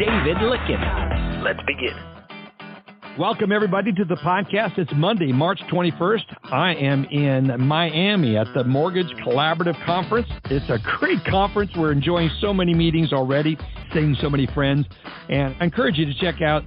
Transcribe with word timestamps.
David 0.00 0.38
Lykken. 0.38 1.44
Let's 1.44 1.60
begin. 1.66 1.94
Welcome, 3.18 3.52
everybody, 3.52 3.92
to 3.92 4.06
the 4.06 4.14
podcast. 4.14 4.78
It's 4.78 4.90
Monday, 4.96 5.30
March 5.30 5.60
21st. 5.70 6.36
I 6.44 6.74
am 6.76 7.04
in 7.04 7.52
Miami 7.60 8.38
at 8.38 8.46
the 8.54 8.64
Mortgage 8.64 9.10
Collaborative 9.22 9.76
Conference. 9.84 10.26
It's 10.46 10.64
a 10.70 10.78
great 10.98 11.22
conference. 11.26 11.70
We're 11.76 11.92
enjoying 11.92 12.30
so 12.40 12.54
many 12.54 12.72
meetings 12.72 13.12
already, 13.12 13.58
seeing 13.92 14.16
so 14.22 14.30
many 14.30 14.46
friends, 14.54 14.86
and 15.28 15.54
I 15.60 15.64
encourage 15.64 15.98
you 15.98 16.06
to 16.06 16.14
check 16.14 16.40
out 16.40 16.64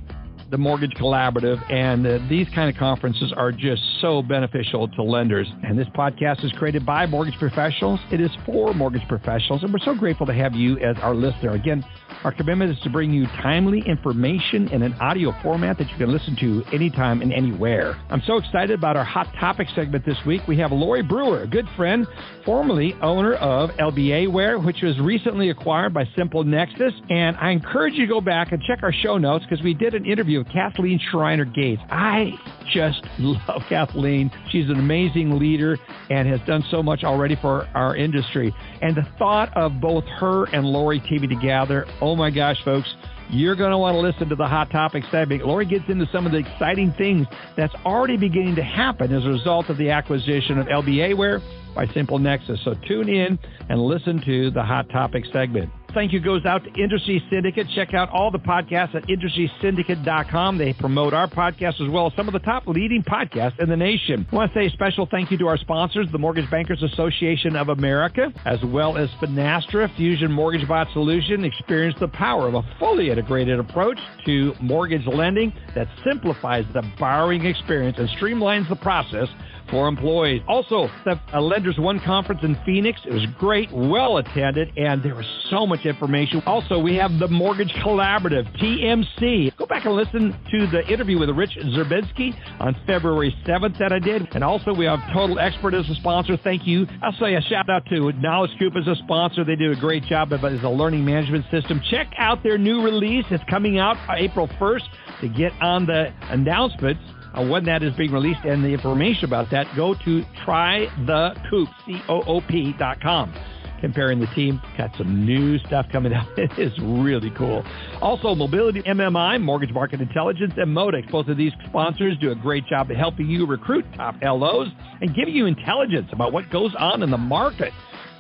the 0.51 0.57
Mortgage 0.59 0.91
Collaborative. 0.91 1.59
And 1.71 2.05
uh, 2.05 2.19
these 2.29 2.47
kind 2.53 2.69
of 2.69 2.77
conferences 2.77 3.33
are 3.35 3.51
just 3.51 3.81
so 3.99 4.21
beneficial 4.21 4.87
to 4.89 5.01
lenders. 5.01 5.47
And 5.63 5.79
this 5.79 5.87
podcast 5.97 6.45
is 6.45 6.51
created 6.51 6.85
by 6.85 7.07
mortgage 7.07 7.39
professionals. 7.39 7.99
It 8.11 8.21
is 8.21 8.29
for 8.45 8.75
mortgage 8.75 9.07
professionals. 9.07 9.63
And 9.63 9.73
we're 9.73 9.79
so 9.79 9.95
grateful 9.95 10.27
to 10.27 10.33
have 10.33 10.53
you 10.53 10.77
as 10.77 10.95
our 11.01 11.15
listener. 11.15 11.53
Again, 11.53 11.83
our 12.23 12.31
commitment 12.31 12.71
is 12.71 12.79
to 12.83 12.89
bring 12.89 13.11
you 13.11 13.25
timely 13.41 13.81
information 13.85 14.67
in 14.69 14.81
an 14.81 14.93
audio 14.93 15.33
format 15.41 15.77
that 15.77 15.89
you 15.89 15.97
can 15.97 16.11
listen 16.11 16.35
to 16.37 16.63
anytime 16.73 17.21
and 17.21 17.33
anywhere. 17.33 17.99
I'm 18.09 18.21
so 18.25 18.37
excited 18.37 18.71
about 18.71 18.95
our 18.97 19.03
Hot 19.03 19.27
Topic 19.39 19.67
segment 19.75 20.05
this 20.05 20.17
week. 20.25 20.41
We 20.47 20.57
have 20.57 20.71
Lori 20.71 21.01
Brewer, 21.01 21.41
a 21.41 21.47
good 21.47 21.67
friend, 21.75 22.07
formerly 22.45 22.95
owner 23.01 23.33
of 23.35 23.71
LBA 23.71 24.31
Ware, 24.31 24.59
which 24.59 24.81
was 24.81 24.97
recently 24.99 25.49
acquired 25.49 25.93
by 25.93 26.07
Simple 26.15 26.43
Nexus. 26.43 26.93
And 27.09 27.35
I 27.37 27.51
encourage 27.51 27.93
you 27.93 28.05
to 28.05 28.13
go 28.13 28.21
back 28.21 28.51
and 28.51 28.61
check 28.63 28.79
our 28.83 28.93
show 28.93 29.17
notes 29.17 29.45
because 29.49 29.63
we 29.63 29.73
did 29.73 29.93
an 29.93 30.05
interview 30.05 30.39
with 30.39 30.49
Kathleen 30.51 30.99
Schreiner 31.11 31.45
Gates. 31.45 31.81
I 31.89 32.31
just 32.71 33.01
love 33.19 33.61
Kathleen. 33.69 34.31
She's 34.49 34.69
an 34.69 34.79
amazing 34.79 35.39
leader 35.39 35.77
and 36.09 36.27
has 36.27 36.39
done 36.47 36.63
so 36.69 36.81
much 36.83 37.03
already 37.03 37.35
for 37.41 37.67
our 37.73 37.95
industry. 37.95 38.53
And 38.81 38.95
the 38.95 39.07
thought 39.17 39.55
of 39.55 39.79
both 39.79 40.03
her 40.19 40.45
and 40.45 40.65
Lori 40.65 40.99
teaming 40.99 41.29
together, 41.29 41.85
oh 42.03 42.17
my 42.17 42.29
gosh, 42.29 42.57
folks, 42.65 42.93
you're 43.29 43.55
going 43.55 43.71
to 43.71 43.77
want 43.77 43.95
to 43.95 43.99
listen 43.99 44.27
to 44.27 44.35
the 44.35 44.45
Hot 44.45 44.69
Topic 44.69 45.05
segment. 45.09 45.45
Lori 45.47 45.65
gets 45.65 45.85
into 45.87 46.05
some 46.11 46.25
of 46.25 46.33
the 46.33 46.37
exciting 46.37 46.93
things 46.97 47.25
that's 47.55 47.73
already 47.85 48.17
beginning 48.17 48.55
to 48.55 48.63
happen 48.63 49.13
as 49.13 49.23
a 49.23 49.29
result 49.29 49.69
of 49.69 49.77
the 49.77 49.89
acquisition 49.89 50.59
of 50.59 50.67
LBA 50.67 51.15
Ware 51.15 51.41
by 51.73 51.87
Simple 51.93 52.19
Nexus. 52.19 52.59
So 52.65 52.73
tune 52.87 53.07
in 53.07 53.39
and 53.69 53.81
listen 53.81 54.21
to 54.25 54.51
the 54.51 54.61
Hot 54.61 54.89
Topic 54.89 55.23
segment. 55.31 55.71
Thank 55.93 56.11
you 56.11 56.19
goes 56.19 56.43
out 56.45 56.63
to 56.63 56.81
Industry 56.81 57.23
Syndicate. 57.29 57.67
Check 57.75 57.93
out 57.93 58.09
all 58.09 58.31
the 58.31 58.39
podcasts 58.39 58.95
at 58.95 59.03
industrysyndicate.com. 59.03 60.57
They 60.57 60.73
promote 60.73 61.13
our 61.13 61.27
podcast 61.27 61.79
as 61.81 61.89
well 61.91 62.07
as 62.07 62.13
some 62.15 62.27
of 62.27 62.33
the 62.33 62.39
top 62.39 62.65
leading 62.65 63.03
podcasts 63.03 63.59
in 63.59 63.69
the 63.69 63.77
nation. 63.77 64.25
I 64.31 64.35
want 64.35 64.51
to 64.51 64.59
say 64.59 64.65
a 64.65 64.69
special 64.71 65.07
thank 65.11 65.29
you 65.29 65.37
to 65.37 65.47
our 65.47 65.57
sponsors, 65.57 66.07
the 66.11 66.17
Mortgage 66.17 66.49
Bankers 66.49 66.81
Association 66.81 67.55
of 67.55 67.69
America, 67.69 68.33
as 68.45 68.57
well 68.65 68.97
as 68.97 69.07
Finastra 69.21 69.95
Fusion 69.95 70.31
Mortgage 70.31 70.67
Bot 70.67 70.87
Solution. 70.93 71.45
Experience 71.45 71.95
the 71.99 72.07
power 72.07 72.47
of 72.47 72.55
a 72.55 72.63
fully 72.79 73.11
integrated 73.11 73.59
approach 73.59 73.99
to 74.25 74.53
mortgage 74.61 75.05
lending 75.05 75.53
that 75.75 75.87
simplifies 76.03 76.65
the 76.73 76.81
borrowing 76.99 77.45
experience 77.45 77.97
and 77.99 78.09
streamlines 78.09 78.67
the 78.67 78.75
process 78.77 79.27
for 79.73 79.87
employees. 79.87 80.41
Also, 80.47 80.87
the 81.03 81.19
uh, 81.33 81.41
Lenders 81.41 81.77
One 81.79 81.99
conference 81.99 82.41
in 82.43 82.55
Phoenix. 82.63 83.01
It 83.05 83.11
was 83.11 83.25
great, 83.39 83.71
well 83.71 84.17
attended, 84.17 84.71
and 84.77 85.01
there 85.01 85.15
was 85.15 85.25
so 85.49 85.65
much 85.65 85.85
information. 85.85 86.43
Also, 86.45 86.77
we 86.77 86.95
have 86.95 87.17
the 87.17 87.27
Mortgage 87.27 87.71
Collaborative, 87.83 88.45
TMC. 88.61 89.57
Go 89.57 89.65
back 89.65 89.85
and 89.85 89.95
listen 89.95 90.31
to 90.51 90.67
the 90.67 90.87
interview 90.87 91.17
with 91.17 91.29
Rich 91.31 91.57
Swerbinsky 91.59 92.35
on 92.59 92.75
February 92.85 93.35
7th 93.47 93.79
that 93.79 93.91
I 93.91 93.97
did. 93.97 94.27
And 94.35 94.43
also, 94.43 94.73
we 94.73 94.85
have 94.85 94.99
Total 95.11 95.39
Expert 95.39 95.73
as 95.73 95.89
a 95.89 95.95
sponsor. 95.95 96.37
Thank 96.37 96.67
you. 96.67 96.85
I'll 97.01 97.17
say 97.19 97.33
a 97.33 97.41
shout 97.41 97.67
out 97.67 97.83
to 97.87 98.11
Knowledge 98.13 98.51
Coop 98.59 98.75
as 98.75 98.87
a 98.87 98.95
sponsor. 99.03 99.43
They 99.43 99.55
do 99.55 99.71
a 99.71 99.75
great 99.75 100.03
job 100.03 100.31
as 100.33 100.43
a 100.43 100.69
learning 100.69 101.03
management 101.03 101.45
system. 101.49 101.81
Check 101.89 102.13
out 102.19 102.43
their 102.43 102.59
new 102.59 102.83
release. 102.83 103.25
It's 103.31 103.43
coming 103.49 103.79
out 103.79 103.97
April 104.15 104.47
1st 104.47 104.83
to 105.21 105.29
get 105.29 105.51
on 105.61 105.87
the 105.87 106.13
announcements 106.29 107.01
uh, 107.33 107.45
when 107.45 107.65
that 107.65 107.83
is 107.83 107.93
being 107.95 108.11
released 108.11 108.41
and 108.45 108.63
the 108.63 108.69
information 108.69 109.25
about 109.25 109.49
that, 109.51 109.67
go 109.75 109.93
to 110.05 110.23
trythecoop, 110.45 111.67
C-O-O-P 111.85 112.75
dot 112.77 113.01
com. 113.01 113.33
Comparing 113.81 114.17
the 114.17 114.27
team, 114.27 114.61
got 114.77 114.91
some 114.97 115.25
new 115.25 115.59
stuff 115.59 115.85
coming 115.91 116.13
out. 116.13 116.25
It 116.37 116.57
is 116.57 116.71
really 116.79 117.31
cool. 117.31 117.65
Also, 118.01 118.33
Mobility 118.33 118.81
MMI, 118.81 119.41
Mortgage 119.41 119.73
Market 119.73 119.99
Intelligence, 119.99 120.53
and 120.55 120.73
Modex. 120.73 121.11
Both 121.11 121.27
of 121.27 121.35
these 121.35 121.51
sponsors 121.67 122.17
do 122.21 122.31
a 122.31 122.35
great 122.35 122.65
job 122.67 122.89
of 122.89 122.95
helping 122.95 123.27
you 123.27 123.45
recruit 123.45 123.83
top 123.97 124.15
LOs 124.23 124.69
and 125.01 125.13
giving 125.13 125.35
you 125.35 125.47
intelligence 125.47 126.07
about 126.13 126.31
what 126.31 126.49
goes 126.49 126.73
on 126.79 127.03
in 127.03 127.11
the 127.11 127.17
market. 127.17 127.73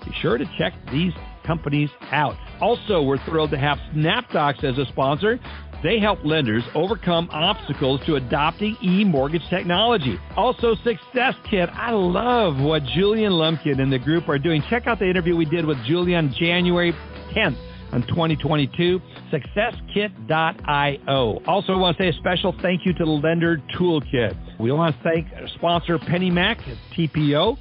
Be 0.03 0.11
sure 0.21 0.37
to 0.37 0.45
check 0.57 0.73
these 0.91 1.13
companies 1.45 1.89
out. 2.11 2.35
Also, 2.59 3.01
we're 3.01 3.23
thrilled 3.25 3.51
to 3.51 3.57
have 3.57 3.77
SnapDocs 3.95 4.63
as 4.65 4.77
a 4.77 4.85
sponsor. 4.91 5.39
They 5.83 5.99
help 5.99 6.23
lenders 6.23 6.63
overcome 6.73 7.29
obstacles 7.31 7.99
to 8.05 8.15
adopting 8.15 8.77
e-mortgage 8.81 9.45
technology. 9.49 10.17
Also, 10.37 10.75
Success 10.75 11.35
Kit. 11.49 11.69
I 11.73 11.91
love 11.91 12.57
what 12.57 12.85
Julian 12.85 13.33
Lumpkin 13.33 13.81
and 13.81 13.91
the 13.91 13.99
group 13.99 14.29
are 14.29 14.39
doing. 14.39 14.63
Check 14.69 14.87
out 14.87 14.99
the 14.99 15.09
interview 15.09 15.35
we 15.35 15.43
did 15.43 15.65
with 15.65 15.77
Julian 15.83 16.33
January 16.39 16.93
10th 17.35 17.57
on 17.91 18.07
2022, 18.07 19.01
successkit.io. 19.31 21.41
Also, 21.45 21.73
I 21.73 21.77
want 21.77 21.97
to 21.97 22.03
say 22.03 22.09
a 22.09 22.13
special 22.13 22.55
thank 22.61 22.85
you 22.85 22.93
to 22.93 23.03
the 23.03 23.11
Lender 23.11 23.61
Toolkit. 23.77 24.59
We 24.59 24.71
want 24.71 24.95
to 24.95 25.03
thank 25.03 25.27
sponsor 25.55 25.99
PennyMac, 25.99 26.61
TPO. 26.97 27.57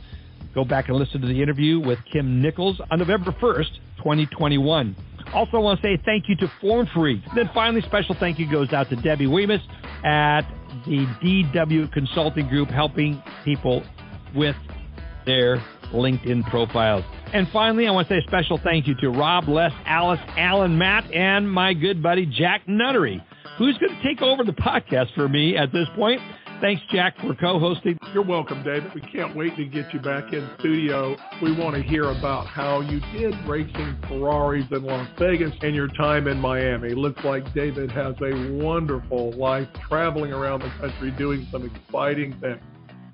Go 0.54 0.64
back 0.64 0.88
and 0.88 0.96
listen 0.96 1.20
to 1.22 1.26
the 1.26 1.42
interview 1.42 1.80
with 1.80 1.98
Kim 2.12 2.40
Nichols 2.40 2.80
on 2.90 2.98
November 2.98 3.32
1st, 3.32 3.78
2021. 3.98 4.94
Also, 5.34 5.56
I 5.56 5.60
want 5.60 5.80
to 5.80 5.86
say 5.86 6.00
thank 6.04 6.28
you 6.28 6.36
to 6.36 6.52
Form. 6.60 6.86
Then 7.34 7.50
finally, 7.54 7.82
special 7.82 8.14
thank 8.18 8.38
you 8.38 8.50
goes 8.50 8.72
out 8.72 8.88
to 8.90 8.96
Debbie 8.96 9.26
Wemyss 9.26 9.62
at 10.04 10.42
the 10.86 11.06
DW 11.22 11.92
Consulting 11.92 12.48
Group, 12.48 12.68
helping 12.68 13.22
people 13.44 13.82
with 14.34 14.56
their 15.26 15.56
LinkedIn 15.92 16.48
profiles. 16.50 17.04
And 17.32 17.48
finally, 17.52 17.86
I 17.86 17.90
want 17.92 18.08
to 18.08 18.14
say 18.14 18.18
a 18.18 18.28
special 18.28 18.58
thank 18.62 18.86
you 18.86 18.94
to 19.00 19.10
Rob, 19.10 19.48
Les, 19.48 19.72
Alice, 19.86 20.20
Alan, 20.36 20.76
Matt, 20.76 21.10
and 21.12 21.50
my 21.50 21.72
good 21.74 22.02
buddy 22.02 22.26
Jack 22.26 22.62
Nunnery, 22.66 23.22
who's 23.58 23.78
going 23.78 23.96
to 23.96 24.02
take 24.02 24.22
over 24.22 24.44
the 24.44 24.52
podcast 24.52 25.14
for 25.14 25.28
me 25.28 25.56
at 25.56 25.72
this 25.72 25.86
point. 25.96 26.20
Thanks, 26.62 26.80
Jack, 26.92 27.18
for 27.18 27.34
co 27.34 27.58
hosting. 27.58 27.98
You're 28.14 28.22
welcome, 28.22 28.62
David. 28.62 28.94
We 28.94 29.00
can't 29.00 29.34
wait 29.34 29.56
to 29.56 29.64
get 29.64 29.92
you 29.92 29.98
back 29.98 30.32
in 30.32 30.48
studio. 30.60 31.16
We 31.42 31.58
want 31.58 31.74
to 31.74 31.82
hear 31.82 32.04
about 32.04 32.46
how 32.46 32.82
you 32.82 33.00
did 33.12 33.34
racing 33.48 33.96
Ferraris 34.06 34.66
in 34.70 34.84
Las 34.84 35.08
Vegas 35.18 35.50
and 35.62 35.74
your 35.74 35.88
time 35.88 36.28
in 36.28 36.38
Miami. 36.38 36.94
Looks 36.94 37.24
like 37.24 37.52
David 37.52 37.90
has 37.90 38.14
a 38.22 38.52
wonderful 38.62 39.32
life 39.32 39.66
traveling 39.88 40.32
around 40.32 40.60
the 40.60 40.70
country 40.78 41.10
doing 41.10 41.48
some 41.50 41.68
exciting 41.68 42.38
things. 42.40 42.60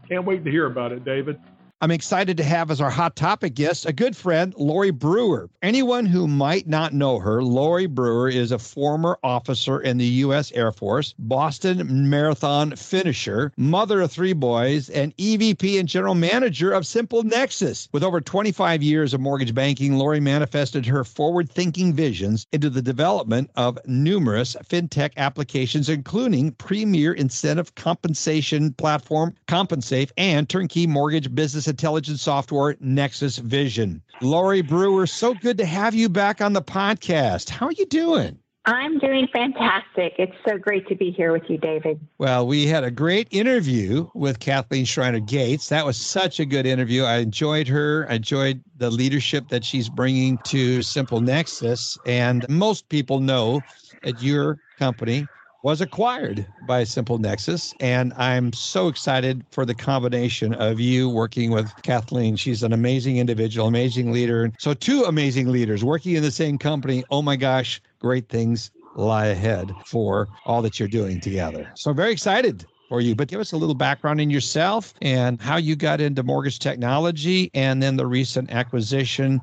Can't 0.06 0.26
wait 0.26 0.44
to 0.44 0.50
hear 0.50 0.66
about 0.66 0.92
it, 0.92 1.06
David. 1.06 1.40
I'm 1.80 1.92
excited 1.92 2.36
to 2.38 2.42
have 2.42 2.72
as 2.72 2.80
our 2.80 2.90
hot 2.90 3.14
topic 3.14 3.54
guest 3.54 3.86
a 3.86 3.92
good 3.92 4.16
friend, 4.16 4.52
Lori 4.56 4.90
Brewer. 4.90 5.48
Anyone 5.62 6.06
who 6.06 6.26
might 6.26 6.66
not 6.66 6.92
know 6.92 7.20
her, 7.20 7.40
Lori 7.40 7.86
Brewer 7.86 8.28
is 8.28 8.50
a 8.50 8.58
former 8.58 9.16
officer 9.22 9.78
in 9.78 9.96
the 9.96 10.04
U.S. 10.26 10.50
Air 10.56 10.72
Force, 10.72 11.14
Boston 11.20 12.10
Marathon 12.10 12.74
finisher, 12.74 13.52
mother 13.56 14.00
of 14.00 14.10
three 14.10 14.32
boys, 14.32 14.90
and 14.90 15.16
EVP 15.18 15.78
and 15.78 15.88
general 15.88 16.16
manager 16.16 16.72
of 16.72 16.84
Simple 16.84 17.22
Nexus. 17.22 17.88
With 17.92 18.02
over 18.02 18.20
25 18.20 18.82
years 18.82 19.14
of 19.14 19.20
mortgage 19.20 19.54
banking, 19.54 19.98
Lori 19.98 20.18
manifested 20.18 20.84
her 20.84 21.04
forward 21.04 21.48
thinking 21.48 21.92
visions 21.92 22.44
into 22.50 22.70
the 22.70 22.82
development 22.82 23.52
of 23.54 23.78
numerous 23.86 24.56
fintech 24.68 25.12
applications, 25.16 25.88
including 25.88 26.50
premier 26.54 27.12
incentive 27.12 27.76
compensation 27.76 28.72
platform, 28.72 29.32
CompenSafe, 29.46 30.10
and 30.16 30.48
turnkey 30.48 30.84
mortgage 30.84 31.32
business 31.32 31.67
intelligence 31.68 32.22
software, 32.22 32.76
Nexus 32.80 33.38
Vision. 33.38 34.02
Lori 34.20 34.62
Brewer, 34.62 35.06
so 35.06 35.34
good 35.34 35.58
to 35.58 35.64
have 35.64 35.94
you 35.94 36.08
back 36.08 36.40
on 36.40 36.52
the 36.52 36.62
podcast. 36.62 37.50
How 37.50 37.66
are 37.66 37.72
you 37.72 37.86
doing? 37.86 38.38
I'm 38.68 38.98
doing 38.98 39.26
fantastic. 39.32 40.12
It's 40.18 40.36
so 40.46 40.58
great 40.58 40.86
to 40.88 40.94
be 40.94 41.10
here 41.10 41.32
with 41.32 41.48
you, 41.48 41.56
David. 41.56 42.00
Well, 42.18 42.46
we 42.46 42.66
had 42.66 42.84
a 42.84 42.90
great 42.90 43.26
interview 43.30 44.10
with 44.14 44.40
Kathleen 44.40 44.84
Schreiner 44.84 45.20
Gates. 45.20 45.70
That 45.70 45.86
was 45.86 45.96
such 45.96 46.38
a 46.38 46.44
good 46.44 46.66
interview. 46.66 47.04
I 47.04 47.16
enjoyed 47.18 47.66
her. 47.68 48.06
I 48.10 48.16
enjoyed 48.16 48.62
the 48.76 48.90
leadership 48.90 49.48
that 49.48 49.64
she's 49.64 49.88
bringing 49.88 50.36
to 50.44 50.82
Simple 50.82 51.22
Nexus. 51.22 51.96
And 52.04 52.46
most 52.50 52.90
people 52.90 53.20
know 53.20 53.62
at 54.02 54.22
your 54.22 54.58
company, 54.78 55.26
was 55.62 55.80
acquired 55.80 56.46
by 56.66 56.84
Simple 56.84 57.18
Nexus. 57.18 57.74
And 57.80 58.12
I'm 58.14 58.52
so 58.52 58.88
excited 58.88 59.44
for 59.50 59.64
the 59.64 59.74
combination 59.74 60.54
of 60.54 60.78
you 60.78 61.08
working 61.08 61.50
with 61.50 61.70
Kathleen. 61.82 62.36
She's 62.36 62.62
an 62.62 62.72
amazing 62.72 63.16
individual, 63.16 63.66
amazing 63.66 64.12
leader. 64.12 64.52
So, 64.58 64.74
two 64.74 65.04
amazing 65.04 65.48
leaders 65.48 65.84
working 65.84 66.14
in 66.14 66.22
the 66.22 66.30
same 66.30 66.58
company. 66.58 67.04
Oh 67.10 67.22
my 67.22 67.36
gosh, 67.36 67.80
great 67.98 68.28
things 68.28 68.70
lie 68.94 69.26
ahead 69.26 69.74
for 69.84 70.28
all 70.46 70.62
that 70.62 70.78
you're 70.78 70.88
doing 70.88 71.20
together. 71.20 71.70
So, 71.74 71.92
very 71.92 72.12
excited 72.12 72.66
for 72.88 73.00
you. 73.00 73.14
But 73.14 73.28
give 73.28 73.40
us 73.40 73.52
a 73.52 73.56
little 73.56 73.74
background 73.74 74.20
in 74.20 74.30
yourself 74.30 74.94
and 75.02 75.40
how 75.40 75.56
you 75.56 75.76
got 75.76 76.00
into 76.00 76.22
mortgage 76.22 76.58
technology 76.58 77.50
and 77.54 77.82
then 77.82 77.96
the 77.96 78.06
recent 78.06 78.50
acquisition 78.50 79.40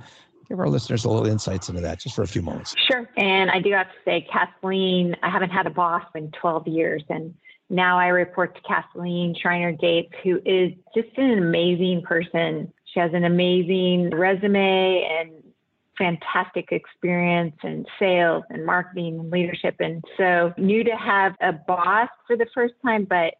give 0.47 0.59
our 0.59 0.69
listeners 0.69 1.05
a 1.05 1.09
little 1.09 1.27
insights 1.27 1.69
into 1.69 1.81
that 1.81 1.99
just 1.99 2.15
for 2.15 2.23
a 2.23 2.27
few 2.27 2.41
moments. 2.41 2.75
Sure. 2.89 3.09
And 3.17 3.49
I 3.51 3.59
do 3.59 3.71
have 3.71 3.87
to 3.87 3.97
say, 4.03 4.27
Kathleen, 4.31 5.15
I 5.23 5.29
haven't 5.29 5.51
had 5.51 5.67
a 5.67 5.71
boss 5.71 6.03
in 6.15 6.31
12 6.31 6.67
years. 6.67 7.03
And 7.09 7.33
now 7.69 7.97
I 7.97 8.07
report 8.07 8.55
to 8.55 8.61
Kathleen 8.61 9.35
Schreiner 9.39 9.71
Gates, 9.71 10.13
who 10.23 10.39
is 10.45 10.71
just 10.93 11.17
an 11.17 11.37
amazing 11.37 12.03
person. 12.03 12.71
She 12.93 12.99
has 12.99 13.11
an 13.13 13.25
amazing 13.25 14.11
resume 14.11 15.07
and 15.19 15.31
fantastic 15.97 16.71
experience 16.71 17.55
in 17.63 17.85
sales 17.99 18.43
and 18.49 18.65
marketing 18.65 19.19
and 19.19 19.31
leadership. 19.31 19.75
And 19.79 20.03
so 20.17 20.53
new 20.57 20.83
to 20.83 20.95
have 20.95 21.35
a 21.41 21.53
boss 21.53 22.09
for 22.27 22.35
the 22.35 22.47
first 22.53 22.73
time, 22.85 23.05
but 23.05 23.33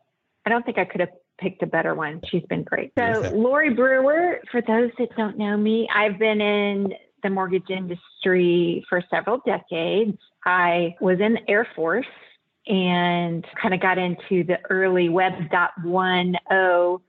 I 0.46 0.50
don't 0.50 0.66
think 0.66 0.78
I 0.78 0.86
could 0.86 1.02
have 1.02 1.10
picked 1.37 1.63
a 1.63 1.67
better 1.67 1.95
one. 1.95 2.21
She's 2.29 2.43
been 2.43 2.63
great. 2.63 2.93
So, 2.97 3.31
Lori 3.33 3.73
Brewer, 3.73 4.39
for 4.51 4.61
those 4.61 4.91
that 4.97 5.15
don't 5.15 5.37
know 5.37 5.57
me, 5.57 5.87
I've 5.93 6.17
been 6.17 6.41
in 6.41 6.93
the 7.23 7.29
mortgage 7.29 7.69
industry 7.69 8.85
for 8.89 9.03
several 9.09 9.41
decades. 9.45 10.17
I 10.45 10.95
was 11.01 11.19
in 11.19 11.33
the 11.33 11.49
Air 11.49 11.67
Force 11.75 12.05
and 12.67 13.45
kind 13.61 13.73
of 13.73 13.79
got 13.79 13.97
into 13.97 14.43
the 14.43 14.57
early 14.69 15.09
Web 15.09 15.33
1.0 15.51 17.01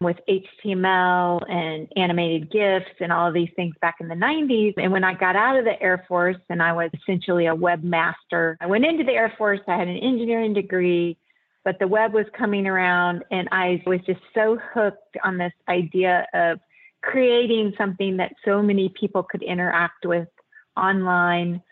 with 0.00 0.16
HTML 0.28 1.50
and 1.50 1.86
animated 1.96 2.50
GIFs 2.50 2.90
and 3.00 3.12
all 3.12 3.28
of 3.28 3.34
these 3.34 3.50
things 3.54 3.74
back 3.82 3.96
in 4.00 4.08
the 4.08 4.14
90s. 4.14 4.74
And 4.78 4.92
when 4.92 5.04
I 5.04 5.14
got 5.14 5.36
out 5.36 5.58
of 5.58 5.64
the 5.64 5.80
Air 5.80 6.04
Force 6.08 6.38
and 6.48 6.62
I 6.62 6.72
was 6.72 6.90
essentially 6.94 7.46
a 7.46 7.54
webmaster, 7.54 8.56
I 8.60 8.66
went 8.66 8.86
into 8.86 9.04
the 9.04 9.12
Air 9.12 9.32
Force, 9.36 9.60
I 9.68 9.76
had 9.76 9.88
an 9.88 9.98
engineering 9.98 10.54
degree 10.54 11.18
but 11.64 11.78
the 11.78 11.88
web 11.88 12.12
was 12.12 12.26
coming 12.36 12.66
around 12.66 13.24
and 13.30 13.48
I 13.52 13.82
was 13.86 14.00
just 14.06 14.20
so 14.34 14.58
hooked 14.72 15.16
on 15.24 15.38
this 15.38 15.52
idea 15.68 16.26
of 16.32 16.58
creating 17.02 17.72
something 17.76 18.16
that 18.18 18.32
so 18.44 18.62
many 18.62 18.92
people 18.98 19.22
could 19.22 19.42
interact 19.42 20.06
with 20.06 20.28
online. 20.76 21.62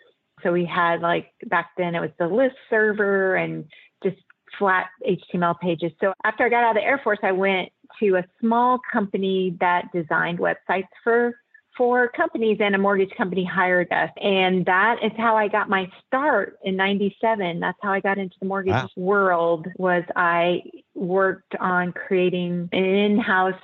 So 0.43 0.53
we 0.53 0.65
had 0.65 1.01
like 1.01 1.31
back 1.47 1.71
then 1.77 1.95
it 1.95 2.01
was 2.01 2.11
the 2.19 2.29
list 2.29 2.57
server 2.71 3.37
and 3.37 3.65
just 4.03 4.17
flat 4.59 4.87
HTML 5.07 5.59
pages. 5.61 5.93
So 6.01 6.13
after 6.25 6.45
I 6.45 6.49
got 6.49 6.65
out 6.65 6.71
of 6.71 6.77
the 6.77 6.87
Air 6.87 7.01
Force, 7.03 7.19
I 7.23 7.33
went 7.33 7.71
to 8.01 8.17
a 8.17 8.25
small 8.41 8.79
company 8.93 9.57
that 9.61 9.87
designed 9.93 10.39
websites 10.39 10.89
for 11.03 11.35
for 11.79 12.09
companies 12.09 12.59
and 12.61 12.75
a 12.75 12.79
mortgage 12.79 13.13
company 13.17 13.45
hired 13.45 13.91
us. 13.93 14.11
And 14.21 14.67
that 14.67 14.97
is 15.03 15.13
how 15.17 15.37
I 15.37 15.47
got 15.47 15.71
my 15.71 15.91
start 16.07 16.59
in 16.65 16.77
97. 16.77 17.61
That's 17.61 17.79
how 17.81 17.93
I 17.93 18.01
got 18.01 18.19
into 18.19 18.35
the 18.41 18.47
mortgage 18.47 18.73
wow. 18.73 18.89
world 18.97 19.69
was 19.79 20.03
I 20.17 20.63
worked 20.95 21.55
on 21.61 21.93
creating 21.93 22.69
an 22.73 22.85
in-house 22.85 23.55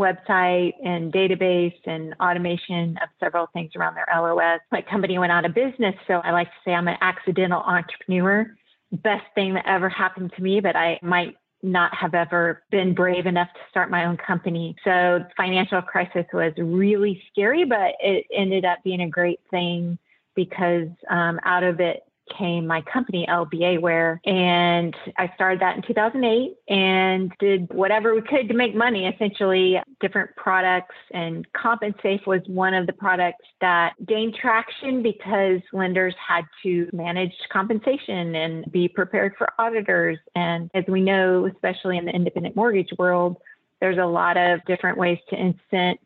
website 0.00 0.72
and 0.84 1.12
database 1.12 1.78
and 1.84 2.14
automation 2.20 2.98
of 3.02 3.08
several 3.20 3.46
things 3.52 3.72
around 3.76 3.94
their 3.94 4.08
LOS. 4.12 4.60
My 4.72 4.82
company 4.82 5.18
went 5.18 5.30
out 5.30 5.44
of 5.44 5.54
business. 5.54 5.94
So 6.06 6.14
I 6.14 6.32
like 6.32 6.48
to 6.48 6.56
say 6.64 6.72
I'm 6.72 6.88
an 6.88 6.96
accidental 7.00 7.60
entrepreneur. 7.60 8.56
Best 8.90 9.24
thing 9.34 9.54
that 9.54 9.66
ever 9.66 9.88
happened 9.88 10.32
to 10.36 10.42
me, 10.42 10.60
but 10.60 10.76
I 10.76 10.98
might 11.02 11.36
not 11.64 11.94
have 11.94 12.14
ever 12.14 12.62
been 12.70 12.94
brave 12.94 13.26
enough 13.26 13.48
to 13.54 13.60
start 13.70 13.90
my 13.90 14.04
own 14.04 14.16
company. 14.18 14.76
So 14.84 15.24
financial 15.36 15.80
crisis 15.82 16.26
was 16.32 16.52
really 16.58 17.22
scary, 17.32 17.64
but 17.64 17.94
it 18.00 18.26
ended 18.34 18.64
up 18.64 18.78
being 18.84 19.00
a 19.00 19.08
great 19.08 19.40
thing 19.50 19.98
because 20.36 20.88
um, 21.10 21.40
out 21.44 21.62
of 21.62 21.80
it 21.80 22.02
came 22.36 22.66
my 22.66 22.80
company 22.82 23.26
LBA 23.28 23.80
Ware. 23.80 24.20
And 24.24 24.94
I 25.18 25.30
started 25.34 25.60
that 25.60 25.76
in 25.76 25.82
2008 25.82 26.56
and 26.68 27.32
did 27.38 27.72
whatever 27.72 28.14
we 28.14 28.22
could 28.22 28.48
to 28.48 28.54
make 28.54 28.74
money 28.74 29.06
essentially. 29.06 29.80
Different 30.00 30.34
products 30.36 30.94
and 31.12 31.46
CompenSafe 31.52 32.26
was 32.26 32.40
one 32.46 32.74
of 32.74 32.86
the 32.86 32.92
products 32.92 33.44
that 33.60 33.94
gained 34.06 34.34
traction 34.34 35.02
because 35.02 35.60
lenders 35.72 36.14
had 36.26 36.44
to 36.62 36.88
manage 36.92 37.32
compensation 37.50 38.34
and 38.34 38.70
be 38.70 38.88
prepared 38.88 39.34
for 39.36 39.48
auditors. 39.58 40.18
And 40.34 40.70
as 40.74 40.84
we 40.88 41.00
know 41.00 41.46
especially 41.46 41.98
in 41.98 42.04
the 42.04 42.12
independent 42.12 42.56
mortgage 42.56 42.90
world 42.98 43.36
there's 43.80 43.98
a 43.98 44.06
lot 44.06 44.36
of 44.36 44.64
different 44.66 44.96
ways 44.96 45.18
to 45.28 45.36
incent 45.36 45.98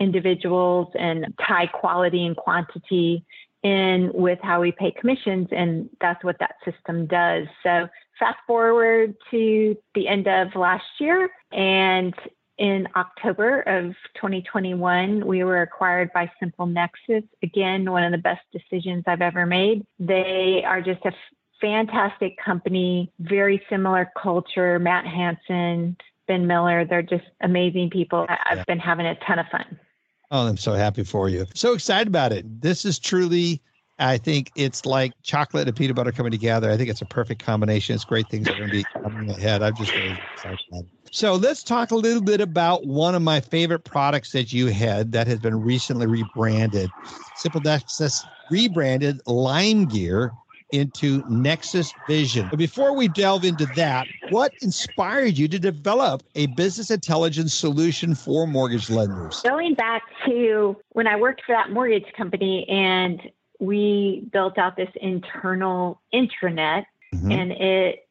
individuals 0.00 0.88
and 0.98 1.32
tie 1.46 1.66
quality 1.66 2.26
and 2.26 2.36
quantity 2.36 3.24
in 3.64 4.12
with 4.12 4.38
how 4.42 4.60
we 4.60 4.70
pay 4.70 4.92
commissions, 4.92 5.48
and 5.50 5.88
that's 6.00 6.22
what 6.22 6.38
that 6.38 6.56
system 6.64 7.06
does. 7.06 7.46
So, 7.62 7.88
fast 8.18 8.38
forward 8.46 9.16
to 9.32 9.76
the 9.94 10.06
end 10.06 10.28
of 10.28 10.54
last 10.54 10.84
year, 11.00 11.28
and 11.50 12.14
in 12.58 12.86
October 12.94 13.62
of 13.62 13.94
2021, 14.14 15.26
we 15.26 15.42
were 15.42 15.62
acquired 15.62 16.12
by 16.12 16.30
Simple 16.38 16.66
Nexus. 16.66 17.24
Again, 17.42 17.90
one 17.90 18.04
of 18.04 18.12
the 18.12 18.18
best 18.18 18.42
decisions 18.52 19.04
I've 19.06 19.22
ever 19.22 19.44
made. 19.44 19.84
They 19.98 20.62
are 20.64 20.80
just 20.80 21.04
a 21.04 21.12
fantastic 21.60 22.36
company, 22.36 23.10
very 23.18 23.60
similar 23.68 24.10
culture. 24.20 24.78
Matt 24.78 25.06
Hansen, 25.06 25.96
Ben 26.28 26.46
Miller, 26.46 26.84
they're 26.84 27.02
just 27.02 27.24
amazing 27.40 27.90
people. 27.90 28.26
I've 28.28 28.64
been 28.66 28.78
having 28.78 29.06
a 29.06 29.16
ton 29.26 29.38
of 29.38 29.46
fun. 29.50 29.78
Oh, 30.30 30.46
I'm 30.46 30.56
so 30.56 30.72
happy 30.72 31.04
for 31.04 31.28
you. 31.28 31.46
So 31.54 31.74
excited 31.74 32.08
about 32.08 32.32
it. 32.32 32.60
This 32.60 32.84
is 32.84 32.98
truly, 32.98 33.62
I 33.98 34.18
think 34.18 34.50
it's 34.54 34.84
like 34.84 35.12
chocolate 35.22 35.68
and 35.68 35.76
peanut 35.76 35.94
butter 35.94 36.12
coming 36.12 36.32
together. 36.32 36.70
I 36.70 36.76
think 36.76 36.90
it's 36.90 37.02
a 37.02 37.06
perfect 37.06 37.42
combination. 37.44 37.94
It's 37.94 38.04
great 38.04 38.28
things 38.28 38.50
are 38.50 38.54
going 38.54 38.66
to 38.66 38.70
be 38.70 38.88
coming 39.02 39.30
ahead. 39.30 39.62
I'm 39.62 39.74
just 39.74 39.94
really 39.94 40.20
excited. 40.34 40.58
So 41.12 41.34
let's 41.36 41.62
talk 41.62 41.92
a 41.92 41.96
little 41.96 42.22
bit 42.22 42.40
about 42.40 42.86
one 42.86 43.14
of 43.14 43.22
my 43.22 43.40
favorite 43.40 43.84
products 43.84 44.32
that 44.32 44.52
you 44.52 44.66
had 44.66 45.12
that 45.12 45.26
has 45.28 45.38
been 45.38 45.60
recently 45.62 46.06
rebranded. 46.06 46.92
Simple 47.34 47.60
Nexus 47.60 48.26
rebranded 48.48 49.20
Lime 49.26 49.86
Gear 49.86 50.34
into 50.74 51.24
Nexus 51.28 51.92
Vision. 52.08 52.48
But 52.50 52.58
before 52.58 52.94
we 52.96 53.08
delve 53.08 53.44
into 53.44 53.66
that, 53.76 54.06
what 54.30 54.52
inspired 54.60 55.38
you 55.38 55.46
to 55.48 55.58
develop 55.58 56.22
a 56.34 56.46
business 56.46 56.90
intelligence 56.90 57.54
solution 57.54 58.14
for 58.14 58.46
mortgage 58.46 58.90
lenders? 58.90 59.40
Going 59.42 59.74
back 59.74 60.02
to 60.26 60.76
when 60.90 61.06
I 61.06 61.16
worked 61.16 61.42
for 61.46 61.54
that 61.54 61.70
mortgage 61.70 62.12
company 62.16 62.68
and 62.68 63.22
we 63.60 64.28
built 64.32 64.58
out 64.58 64.76
this 64.76 64.90
internal 65.00 66.00
intranet 66.12 66.84
mm-hmm. 67.14 67.30
and 67.30 67.52
it 67.52 68.08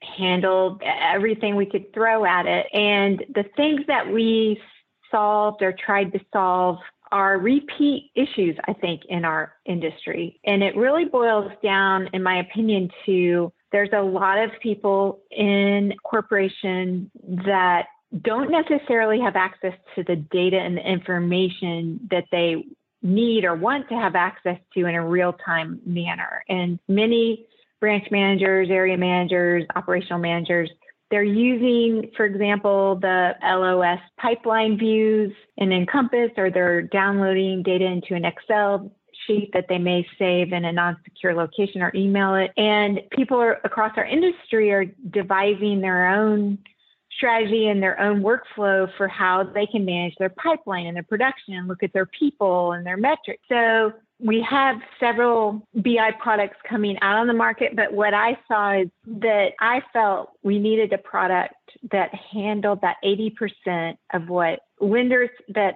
handled 0.00 0.82
everything 0.84 1.56
we 1.56 1.66
could 1.66 1.92
throw 1.94 2.24
at 2.26 2.46
it. 2.46 2.66
And 2.74 3.24
the 3.34 3.44
things 3.56 3.80
that 3.86 4.12
we 4.12 4.60
solved 5.10 5.62
or 5.62 5.72
tried 5.72 6.12
to 6.12 6.20
solve 6.32 6.78
are 7.12 7.38
repeat 7.38 8.10
issues, 8.14 8.56
I 8.66 8.72
think, 8.72 9.02
in 9.08 9.24
our 9.24 9.52
industry. 9.66 10.40
And 10.44 10.62
it 10.62 10.76
really 10.76 11.04
boils 11.04 11.52
down, 11.62 12.08
in 12.12 12.22
my 12.22 12.38
opinion, 12.38 12.90
to 13.06 13.52
there's 13.72 13.90
a 13.92 14.02
lot 14.02 14.38
of 14.38 14.50
people 14.62 15.20
in 15.30 15.94
corporation 16.04 17.10
that 17.24 17.86
don't 18.22 18.50
necessarily 18.50 19.20
have 19.20 19.36
access 19.36 19.74
to 19.96 20.04
the 20.04 20.16
data 20.16 20.58
and 20.58 20.76
the 20.76 20.88
information 20.88 22.00
that 22.10 22.24
they 22.30 22.64
need 23.02 23.44
or 23.44 23.54
want 23.54 23.88
to 23.88 23.94
have 23.94 24.14
access 24.14 24.58
to 24.72 24.86
in 24.86 24.94
a 24.94 25.06
real 25.06 25.32
time 25.44 25.80
manner. 25.84 26.44
And 26.48 26.78
many 26.88 27.46
branch 27.80 28.10
managers, 28.10 28.70
area 28.70 28.96
managers, 28.96 29.64
operational 29.74 30.18
managers 30.18 30.70
they're 31.10 31.22
using, 31.22 32.10
for 32.16 32.24
example, 32.24 32.96
the 32.96 33.34
LOS 33.42 34.00
pipeline 34.18 34.78
views 34.78 35.32
in 35.56 35.72
Encompass, 35.72 36.30
or 36.36 36.50
they're 36.50 36.82
downloading 36.82 37.62
data 37.62 37.84
into 37.84 38.14
an 38.14 38.24
Excel 38.24 38.90
sheet 39.26 39.50
that 39.52 39.66
they 39.68 39.78
may 39.78 40.06
save 40.18 40.52
in 40.52 40.64
a 40.64 40.72
non-secure 40.72 41.34
location 41.34 41.82
or 41.82 41.92
email 41.94 42.34
it. 42.34 42.50
And 42.56 43.00
people 43.10 43.38
are, 43.38 43.60
across 43.64 43.92
our 43.96 44.04
industry 44.04 44.72
are 44.72 44.86
devising 45.10 45.80
their 45.80 46.08
own 46.08 46.58
strategy 47.16 47.68
and 47.68 47.82
their 47.82 48.00
own 48.00 48.22
workflow 48.22 48.88
for 48.96 49.06
how 49.06 49.44
they 49.44 49.66
can 49.66 49.84
manage 49.84 50.14
their 50.18 50.30
pipeline 50.30 50.86
and 50.86 50.96
their 50.96 51.04
production 51.04 51.54
and 51.54 51.68
look 51.68 51.82
at 51.82 51.92
their 51.92 52.06
people 52.06 52.72
and 52.72 52.84
their 52.84 52.96
metrics. 52.96 53.42
So 53.48 53.92
we 54.20 54.46
have 54.48 54.76
several 55.00 55.66
BI 55.74 56.12
products 56.20 56.56
coming 56.68 56.96
out 57.02 57.16
on 57.16 57.26
the 57.26 57.34
market, 57.34 57.74
but 57.74 57.92
what 57.92 58.14
I 58.14 58.38
saw 58.46 58.80
is 58.80 58.88
that 59.06 59.52
I 59.60 59.82
felt 59.92 60.30
we 60.42 60.58
needed 60.58 60.92
a 60.92 60.98
product 60.98 61.54
that 61.90 62.14
handled 62.14 62.80
that 62.82 62.96
80% 63.04 63.96
of 64.12 64.28
what 64.28 64.60
lenders 64.80 65.30
that 65.48 65.74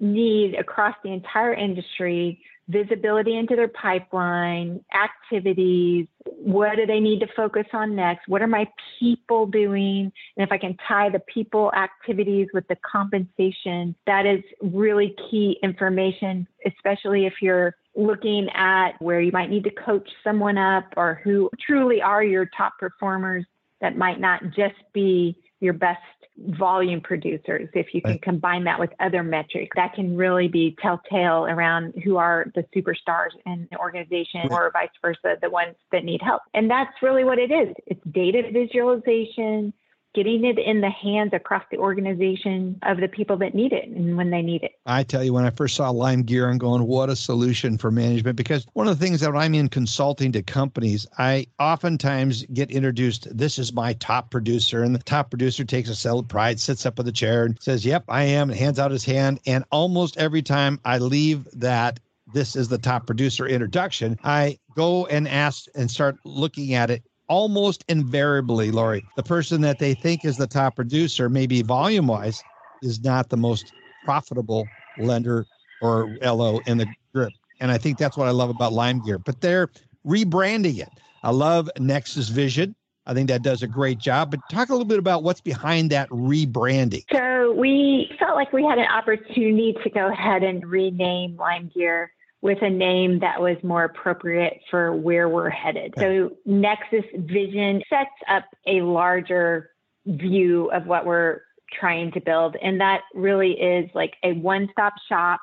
need 0.00 0.54
across 0.54 0.94
the 1.02 1.12
entire 1.12 1.54
industry 1.54 2.40
visibility 2.68 3.36
into 3.36 3.56
their 3.56 3.68
pipeline, 3.68 4.84
activities, 4.94 6.06
what 6.24 6.76
do 6.76 6.86
they 6.86 7.00
need 7.00 7.20
to 7.20 7.26
focus 7.34 7.64
on 7.72 7.96
next? 7.96 8.28
What 8.28 8.42
are 8.42 8.46
my 8.46 8.68
people 9.00 9.46
doing? 9.46 10.12
And 10.36 10.46
if 10.46 10.52
I 10.52 10.58
can 10.58 10.76
tie 10.86 11.08
the 11.08 11.20
people 11.20 11.72
activities 11.72 12.48
with 12.52 12.68
the 12.68 12.76
compensation, 12.90 13.94
that 14.06 14.26
is 14.26 14.44
really 14.60 15.16
key 15.30 15.58
information, 15.62 16.46
especially 16.66 17.26
if 17.26 17.34
you're 17.40 17.74
looking 17.96 18.48
at 18.54 18.92
where 19.00 19.20
you 19.20 19.32
might 19.32 19.50
need 19.50 19.64
to 19.64 19.70
coach 19.70 20.08
someone 20.22 20.58
up 20.58 20.84
or 20.96 21.20
who 21.24 21.50
truly 21.66 22.02
are 22.02 22.22
your 22.22 22.48
top 22.56 22.74
performers 22.78 23.44
that 23.80 23.96
might 23.96 24.20
not 24.20 24.42
just 24.54 24.76
be 24.92 25.36
your 25.60 25.72
best 25.72 25.98
volume 26.46 27.00
producers. 27.00 27.68
If 27.74 27.94
you 27.94 28.00
can 28.00 28.12
right. 28.12 28.22
combine 28.22 28.64
that 28.64 28.78
with 28.78 28.90
other 29.00 29.22
metrics, 29.22 29.74
that 29.76 29.94
can 29.94 30.16
really 30.16 30.48
be 30.48 30.76
telltale 30.80 31.46
around 31.46 31.94
who 32.04 32.16
are 32.16 32.46
the 32.54 32.64
superstars 32.74 33.30
in 33.46 33.68
the 33.70 33.78
organization 33.78 34.42
right. 34.42 34.52
or 34.52 34.70
vice 34.72 34.88
versa, 35.02 35.36
the 35.42 35.50
ones 35.50 35.74
that 35.92 36.04
need 36.04 36.22
help. 36.22 36.42
And 36.54 36.70
that's 36.70 36.92
really 37.02 37.24
what 37.24 37.38
it 37.38 37.50
is. 37.50 37.74
It's 37.86 38.00
data 38.12 38.42
visualization, 38.52 39.72
getting 40.14 40.44
it 40.44 40.58
in 40.58 40.80
the 40.80 40.90
hands 40.90 41.30
across 41.32 41.62
the 41.70 41.76
organization 41.76 42.78
of 42.82 42.98
the 42.98 43.08
people 43.08 43.36
that 43.36 43.54
need 43.54 43.72
it 43.72 43.88
and 43.88 44.16
when 44.16 44.30
they 44.30 44.42
need 44.42 44.62
it. 44.62 44.72
I 44.86 45.02
tell 45.02 45.22
you, 45.22 45.32
when 45.32 45.44
I 45.44 45.50
first 45.50 45.76
saw 45.76 45.90
Lime 45.90 46.22
Gear, 46.22 46.48
I'm 46.48 46.58
going, 46.58 46.86
what 46.86 47.10
a 47.10 47.16
solution 47.16 47.78
for 47.78 47.90
management. 47.90 48.36
Because 48.36 48.66
one 48.72 48.88
of 48.88 48.98
the 48.98 49.04
things 49.04 49.20
that 49.20 49.36
I'm 49.36 49.54
in 49.54 49.68
consulting 49.68 50.32
to 50.32 50.42
companies, 50.42 51.06
I 51.18 51.46
oftentimes 51.58 52.44
get 52.52 52.70
introduced, 52.70 53.28
this 53.36 53.58
is 53.58 53.72
my 53.72 53.92
top 53.94 54.30
producer. 54.30 54.82
And 54.82 54.94
the 54.94 55.00
top 55.00 55.30
producer 55.30 55.64
takes 55.64 55.88
a 55.88 55.94
cell 55.94 56.18
of 56.18 56.28
pride, 56.28 56.58
sits 56.58 56.86
up 56.86 56.98
in 56.98 57.06
the 57.06 57.12
chair 57.12 57.44
and 57.44 57.60
says, 57.60 57.84
yep, 57.84 58.04
I 58.08 58.24
am, 58.24 58.50
and 58.50 58.58
hands 58.58 58.78
out 58.78 58.90
his 58.90 59.04
hand. 59.04 59.40
And 59.46 59.64
almost 59.70 60.16
every 60.16 60.42
time 60.42 60.80
I 60.84 60.98
leave 60.98 61.46
that 61.52 62.00
this 62.32 62.56
is 62.56 62.68
the 62.68 62.78
top 62.78 63.06
producer 63.06 63.46
introduction, 63.46 64.18
I 64.22 64.58
go 64.74 65.06
and 65.06 65.26
ask 65.26 65.64
and 65.74 65.90
start 65.90 66.18
looking 66.24 66.74
at 66.74 66.90
it 66.90 67.02
almost 67.28 67.84
invariably, 67.88 68.70
Lori, 68.70 69.04
the 69.16 69.22
person 69.22 69.60
that 69.62 69.78
they 69.78 69.94
think 69.94 70.24
is 70.24 70.36
the 70.36 70.46
top 70.46 70.76
producer, 70.76 71.28
maybe 71.28 71.62
volume 71.62 72.06
wise, 72.06 72.42
is 72.82 73.00
not 73.02 73.28
the 73.28 73.36
most 73.36 73.72
profitable 74.04 74.66
lender 74.98 75.46
or 75.82 76.16
LO 76.22 76.60
in 76.66 76.78
the 76.78 76.88
group. 77.14 77.32
And 77.60 77.70
I 77.70 77.78
think 77.78 77.98
that's 77.98 78.16
what 78.16 78.28
I 78.28 78.30
love 78.30 78.50
about 78.50 78.72
Lime 78.72 79.00
Gear. 79.00 79.18
But 79.18 79.40
they're 79.40 79.68
rebranding 80.06 80.78
it. 80.78 81.00
I 81.22 81.30
love 81.30 81.68
Nexus 81.78 82.28
Vision. 82.28 82.74
I 83.06 83.14
think 83.14 83.28
that 83.28 83.42
does 83.42 83.62
a 83.62 83.66
great 83.66 83.98
job. 83.98 84.30
But 84.30 84.40
talk 84.48 84.68
a 84.68 84.72
little 84.72 84.84
bit 84.84 84.98
about 84.98 85.22
what's 85.22 85.40
behind 85.40 85.90
that 85.90 86.08
rebranding. 86.10 87.04
So 87.12 87.52
we 87.52 88.10
felt 88.18 88.36
like 88.36 88.52
we 88.52 88.62
had 88.64 88.78
an 88.78 88.86
opportunity 88.86 89.74
to 89.82 89.90
go 89.90 90.12
ahead 90.12 90.42
and 90.42 90.64
rename 90.66 91.36
Lime 91.36 91.70
Gear 91.74 92.12
with 92.40 92.58
a 92.62 92.70
name 92.70 93.18
that 93.20 93.40
was 93.40 93.56
more 93.62 93.84
appropriate 93.84 94.60
for 94.70 94.94
where 94.94 95.28
we're 95.28 95.50
headed. 95.50 95.94
So 95.98 96.30
Nexus 96.46 97.04
Vision 97.14 97.82
sets 97.90 98.10
up 98.28 98.44
a 98.66 98.82
larger 98.82 99.70
view 100.06 100.70
of 100.70 100.86
what 100.86 101.04
we're 101.04 101.40
trying 101.72 102.12
to 102.12 102.20
build. 102.20 102.56
And 102.62 102.80
that 102.80 103.02
really 103.14 103.52
is 103.52 103.90
like 103.94 104.14
a 104.22 104.32
one 104.34 104.68
stop 104.72 104.94
shop 105.08 105.40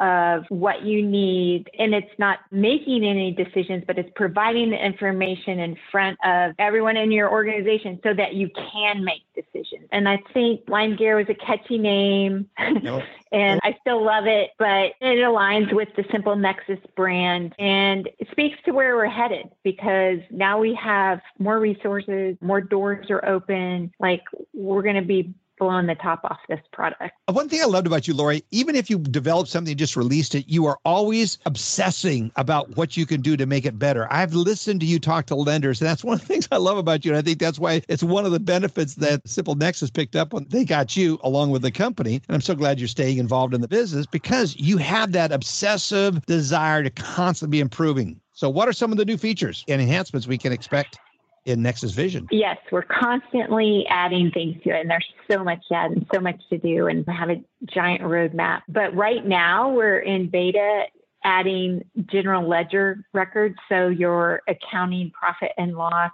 of 0.00 0.44
what 0.48 0.82
you 0.82 1.02
need. 1.02 1.68
And 1.78 1.94
it's 1.94 2.18
not 2.18 2.40
making 2.50 3.04
any 3.04 3.32
decisions, 3.32 3.84
but 3.86 3.98
it's 3.98 4.10
providing 4.14 4.70
the 4.70 4.84
information 4.84 5.58
in 5.58 5.76
front 5.90 6.18
of 6.24 6.54
everyone 6.58 6.96
in 6.96 7.10
your 7.10 7.30
organization 7.30 7.98
so 8.02 8.12
that 8.14 8.34
you 8.34 8.50
can 8.72 9.04
make 9.04 9.22
decisions. 9.34 9.88
And 9.92 10.08
I 10.08 10.18
think 10.32 10.62
Lime 10.68 10.96
Gear 10.96 11.16
was 11.16 11.26
a 11.28 11.34
catchy 11.34 11.78
name 11.78 12.48
nope. 12.82 13.02
and 13.32 13.60
I 13.62 13.76
still 13.80 14.04
love 14.04 14.26
it, 14.26 14.50
but 14.58 14.92
it 15.00 15.18
aligns 15.18 15.72
with 15.72 15.88
the 15.96 16.04
Simple 16.12 16.36
Nexus 16.36 16.78
brand 16.96 17.54
and 17.58 18.08
it 18.18 18.28
speaks 18.30 18.58
to 18.64 18.72
where 18.72 18.96
we're 18.96 19.06
headed 19.06 19.50
because 19.62 20.18
now 20.30 20.58
we 20.58 20.74
have 20.74 21.20
more 21.38 21.58
resources, 21.58 22.36
more 22.40 22.60
doors 22.60 23.06
are 23.10 23.24
open. 23.24 23.92
Like 23.98 24.22
we're 24.52 24.82
going 24.82 24.96
to 24.96 25.02
be 25.02 25.34
blown 25.58 25.86
the 25.86 25.94
top 25.94 26.20
off 26.24 26.38
this 26.48 26.60
product. 26.72 27.02
Uh, 27.28 27.32
one 27.32 27.48
thing 27.48 27.60
I 27.62 27.66
loved 27.66 27.86
about 27.86 28.06
you, 28.06 28.14
Lori, 28.14 28.44
even 28.50 28.76
if 28.76 28.90
you 28.90 28.98
developed 28.98 29.50
something 29.50 29.72
and 29.72 29.78
just 29.78 29.96
released 29.96 30.34
it, 30.34 30.48
you 30.48 30.66
are 30.66 30.78
always 30.84 31.38
obsessing 31.46 32.30
about 32.36 32.76
what 32.76 32.96
you 32.96 33.06
can 33.06 33.20
do 33.20 33.36
to 33.36 33.46
make 33.46 33.64
it 33.64 33.78
better. 33.78 34.06
I've 34.12 34.34
listened 34.34 34.80
to 34.80 34.86
you 34.86 34.98
talk 34.98 35.26
to 35.26 35.34
lenders, 35.34 35.80
and 35.80 35.88
that's 35.88 36.04
one 36.04 36.14
of 36.14 36.20
the 36.20 36.26
things 36.32 36.48
I 36.50 36.56
love 36.56 36.78
about 36.78 37.04
you. 37.04 37.12
And 37.12 37.18
I 37.18 37.22
think 37.22 37.38
that's 37.38 37.58
why 37.58 37.82
it's 37.88 38.02
one 38.02 38.26
of 38.26 38.32
the 38.32 38.40
benefits 38.40 38.94
that 38.96 39.26
Simple 39.26 39.54
Nexus 39.54 39.90
picked 39.90 40.16
up 40.16 40.32
when 40.32 40.46
they 40.48 40.64
got 40.64 40.96
you 40.96 41.18
along 41.22 41.50
with 41.50 41.62
the 41.62 41.70
company. 41.70 42.20
And 42.28 42.34
I'm 42.34 42.40
so 42.40 42.54
glad 42.54 42.78
you're 42.78 42.88
staying 42.88 43.18
involved 43.18 43.54
in 43.54 43.60
the 43.60 43.68
business 43.68 44.06
because 44.06 44.56
you 44.56 44.78
have 44.78 45.12
that 45.12 45.32
obsessive 45.32 46.24
desire 46.26 46.82
to 46.82 46.90
constantly 46.90 47.58
be 47.58 47.60
improving. 47.60 48.20
So, 48.32 48.50
what 48.50 48.68
are 48.68 48.72
some 48.72 48.92
of 48.92 48.98
the 48.98 49.04
new 49.04 49.16
features 49.16 49.64
and 49.66 49.80
enhancements 49.80 50.26
we 50.26 50.36
can 50.36 50.52
expect 50.52 50.98
in 51.46 51.62
Nexus 51.62 51.92
Vision. 51.92 52.26
Yes, 52.30 52.58
we're 52.70 52.82
constantly 52.82 53.86
adding 53.88 54.30
things 54.32 54.62
to 54.64 54.70
it, 54.70 54.80
and 54.80 54.90
there's 54.90 55.06
so 55.30 55.42
much 55.42 55.64
yet 55.70 55.92
and 55.92 56.04
so 56.12 56.20
much 56.20 56.40
to 56.50 56.58
do, 56.58 56.88
and 56.88 57.06
we 57.06 57.14
have 57.14 57.30
a 57.30 57.42
giant 57.64 58.02
roadmap. 58.02 58.62
But 58.68 58.94
right 58.94 59.24
now, 59.24 59.70
we're 59.70 60.00
in 60.00 60.28
beta 60.28 60.84
adding 61.24 61.84
general 62.06 62.46
ledger 62.46 63.04
records, 63.12 63.54
so 63.68 63.88
your 63.88 64.42
accounting 64.48 65.10
profit 65.10 65.52
and 65.56 65.76
loss 65.76 66.10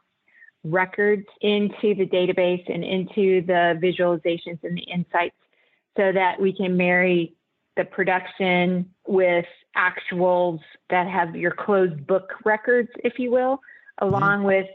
records 0.64 1.26
into 1.40 1.94
the 1.94 2.06
database 2.06 2.62
and 2.72 2.84
into 2.84 3.44
the 3.46 3.78
visualizations 3.82 4.62
and 4.62 4.76
the 4.76 4.82
insights 4.82 5.34
so 5.96 6.12
that 6.12 6.40
we 6.40 6.52
can 6.52 6.76
marry 6.76 7.34
the 7.76 7.84
production 7.84 8.88
with 9.06 9.46
actuals 9.76 10.60
that 10.90 11.08
have 11.08 11.34
your 11.34 11.50
closed 11.50 12.06
book 12.06 12.34
records, 12.44 12.90
if 13.02 13.18
you 13.18 13.30
will, 13.30 13.60
along 13.98 14.38
mm-hmm. 14.38 14.46
with 14.46 14.66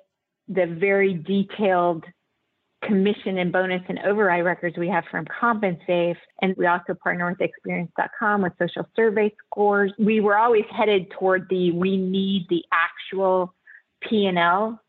the 0.47 0.65
very 0.65 1.13
detailed 1.13 2.03
commission 2.83 3.37
and 3.39 3.51
bonus 3.51 3.81
and 3.89 3.99
override 4.05 4.45
records 4.45 4.77
we 4.77 4.87
have 4.87 5.03
from 5.09 5.25
CompenSafe. 5.25 6.17
And 6.41 6.55
we 6.57 6.67
also 6.67 6.93
partner 7.01 7.29
with 7.29 7.41
experience.com 7.41 8.41
with 8.41 8.53
social 8.59 8.87
survey 8.95 9.33
scores. 9.45 9.91
We 9.97 10.19
were 10.19 10.37
always 10.37 10.65
headed 10.69 11.11
toward 11.11 11.47
the 11.49 11.71
we 11.71 11.97
need 11.97 12.45
the 12.49 12.63
actual 12.71 13.53
P&L 14.01 14.79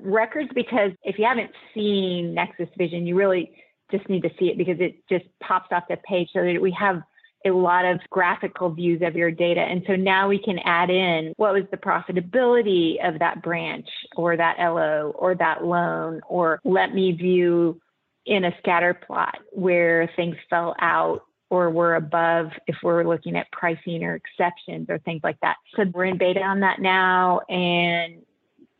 records 0.00 0.50
because 0.54 0.92
if 1.02 1.18
you 1.18 1.24
haven't 1.24 1.50
seen 1.74 2.34
Nexus 2.34 2.68
Vision, 2.78 3.06
you 3.06 3.16
really 3.16 3.52
just 3.90 4.08
need 4.08 4.22
to 4.22 4.30
see 4.38 4.46
it 4.46 4.56
because 4.56 4.80
it 4.80 4.96
just 5.08 5.24
pops 5.42 5.68
off 5.72 5.84
the 5.88 5.96
page 6.08 6.28
so 6.32 6.42
that 6.42 6.60
we 6.60 6.74
have 6.78 7.02
a 7.44 7.50
lot 7.50 7.84
of 7.84 8.00
graphical 8.10 8.70
views 8.70 9.02
of 9.02 9.16
your 9.16 9.30
data. 9.30 9.60
And 9.60 9.82
so 9.86 9.96
now 9.96 10.28
we 10.28 10.38
can 10.38 10.58
add 10.60 10.90
in 10.90 11.32
what 11.36 11.52
was 11.52 11.64
the 11.70 11.76
profitability 11.76 12.96
of 13.06 13.18
that 13.18 13.42
branch 13.42 13.88
or 14.16 14.36
that 14.36 14.58
LO 14.58 15.12
or 15.16 15.34
that 15.34 15.64
loan, 15.64 16.20
or 16.28 16.60
let 16.64 16.94
me 16.94 17.12
view 17.12 17.80
in 18.24 18.44
a 18.44 18.54
scatter 18.58 18.94
plot 18.94 19.38
where 19.52 20.10
things 20.14 20.36
fell 20.48 20.74
out 20.80 21.24
or 21.50 21.68
were 21.70 21.96
above 21.96 22.50
if 22.66 22.76
we're 22.82 23.04
looking 23.04 23.36
at 23.36 23.50
pricing 23.52 24.04
or 24.04 24.14
exceptions 24.14 24.86
or 24.88 24.98
things 25.00 25.20
like 25.22 25.38
that. 25.42 25.56
So 25.76 25.84
we're 25.92 26.06
in 26.06 26.16
beta 26.16 26.40
on 26.40 26.60
that 26.60 26.80
now 26.80 27.40
and 27.48 28.22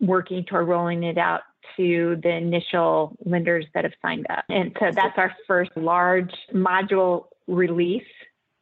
working 0.01 0.45
toward 0.45 0.69
rolling 0.69 1.03
it 1.03 1.19
out 1.19 1.43
to 1.77 2.19
the 2.23 2.31
initial 2.31 3.17
lenders 3.25 3.67
that 3.75 3.85
have 3.85 3.93
signed 4.01 4.27
up. 4.31 4.45
And 4.49 4.75
so 4.79 4.91
that's 4.91 5.19
our 5.19 5.35
first 5.47 5.71
large 5.77 6.33
module 6.53 7.27
release 7.47 8.03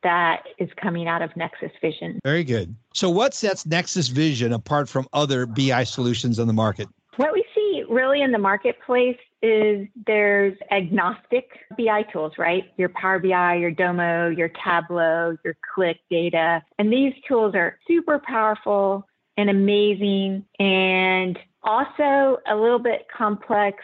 that 0.02 0.44
is 0.58 0.68
coming 0.80 1.08
out 1.08 1.22
of 1.22 1.34
Nexus 1.36 1.72
Vision. 1.80 2.20
Very 2.24 2.44
good. 2.44 2.74
So, 2.94 3.10
what 3.10 3.34
sets 3.34 3.66
Nexus 3.66 4.08
Vision 4.08 4.52
apart 4.52 4.88
from 4.88 5.06
other 5.12 5.46
BI 5.46 5.84
solutions 5.84 6.38
on 6.38 6.46
the 6.46 6.52
market? 6.52 6.88
What 7.16 7.32
we 7.32 7.44
see 7.54 7.84
really 7.88 8.22
in 8.22 8.32
the 8.32 8.38
marketplace 8.38 9.18
is 9.42 9.86
there's 10.06 10.56
agnostic 10.70 11.50
BI 11.76 12.02
tools, 12.12 12.32
right? 12.38 12.64
Your 12.76 12.88
Power 12.90 13.18
BI, 13.18 13.56
your 13.56 13.70
Domo, 13.70 14.28
your 14.28 14.48
Tableau, 14.48 15.36
your 15.44 15.56
Qlik 15.76 15.96
data. 16.08 16.62
And 16.78 16.92
these 16.92 17.12
tools 17.26 17.54
are 17.54 17.78
super 17.86 18.18
powerful 18.18 19.06
and 19.36 19.50
amazing 19.50 20.44
and 20.58 21.38
also 21.62 22.38
a 22.46 22.56
little 22.56 22.78
bit 22.78 23.06
complex 23.14 23.78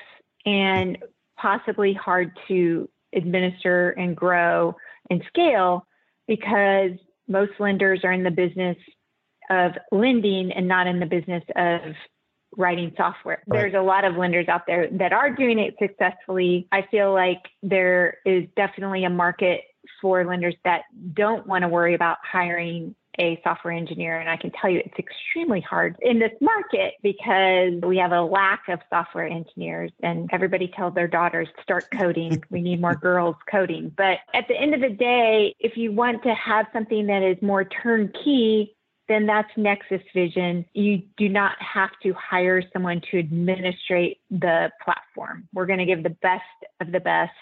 and 0.44 0.98
possibly 1.36 1.92
hard 1.92 2.32
to 2.48 2.88
administer 3.14 3.90
and 3.90 4.16
grow 4.16 4.74
and 5.10 5.22
scale 5.28 5.86
because 6.26 6.92
most 7.28 7.52
lenders 7.58 8.00
are 8.04 8.12
in 8.12 8.22
the 8.22 8.30
business 8.30 8.76
of 9.50 9.72
lending 9.92 10.52
and 10.52 10.66
not 10.66 10.86
in 10.86 11.00
the 11.00 11.06
business 11.06 11.42
of 11.56 11.80
writing 12.56 12.92
software. 12.96 13.42
Right. 13.46 13.60
There's 13.60 13.74
a 13.74 13.82
lot 13.82 14.04
of 14.04 14.16
lenders 14.16 14.48
out 14.48 14.62
there 14.66 14.88
that 14.92 15.12
are 15.12 15.30
doing 15.30 15.58
it 15.58 15.74
successfully. 15.80 16.68
I 16.72 16.82
feel 16.90 17.12
like 17.12 17.42
there 17.62 18.18
is 18.24 18.44
definitely 18.56 19.04
a 19.04 19.10
market 19.10 19.62
for 20.00 20.24
lenders 20.24 20.54
that 20.64 20.82
don't 21.12 21.46
want 21.46 21.62
to 21.62 21.68
worry 21.68 21.94
about 21.94 22.18
hiring 22.22 22.94
a 23.18 23.40
software 23.42 23.74
engineer. 23.74 24.18
And 24.18 24.28
I 24.28 24.36
can 24.36 24.50
tell 24.50 24.70
you 24.70 24.80
it's 24.84 24.98
extremely 24.98 25.60
hard 25.60 25.96
in 26.00 26.18
this 26.18 26.32
market 26.40 26.94
because 27.02 27.80
we 27.82 27.96
have 27.98 28.12
a 28.12 28.22
lack 28.22 28.62
of 28.68 28.80
software 28.90 29.26
engineers 29.26 29.90
and 30.02 30.28
everybody 30.32 30.68
tells 30.68 30.94
their 30.94 31.08
daughters 31.08 31.48
start 31.62 31.86
coding. 31.92 32.42
we 32.50 32.60
need 32.60 32.80
more 32.80 32.94
girls 32.94 33.36
coding. 33.50 33.92
But 33.96 34.18
at 34.34 34.48
the 34.48 34.54
end 34.54 34.74
of 34.74 34.80
the 34.80 34.90
day, 34.90 35.54
if 35.58 35.76
you 35.76 35.92
want 35.92 36.22
to 36.24 36.34
have 36.34 36.66
something 36.72 37.06
that 37.06 37.22
is 37.22 37.40
more 37.42 37.64
turnkey, 37.64 38.76
then 39.08 39.26
that's 39.26 39.50
Nexus 39.56 40.02
Vision. 40.14 40.64
You 40.74 41.02
do 41.16 41.28
not 41.28 41.56
have 41.60 41.90
to 42.02 42.12
hire 42.14 42.62
someone 42.72 43.00
to 43.10 43.18
administrate 43.18 44.18
the 44.30 44.70
platform. 44.84 45.48
We're 45.54 45.66
going 45.66 45.78
to 45.78 45.84
give 45.84 46.02
the 46.02 46.10
best 46.10 46.42
of 46.80 46.90
the 46.90 47.00
best 47.00 47.32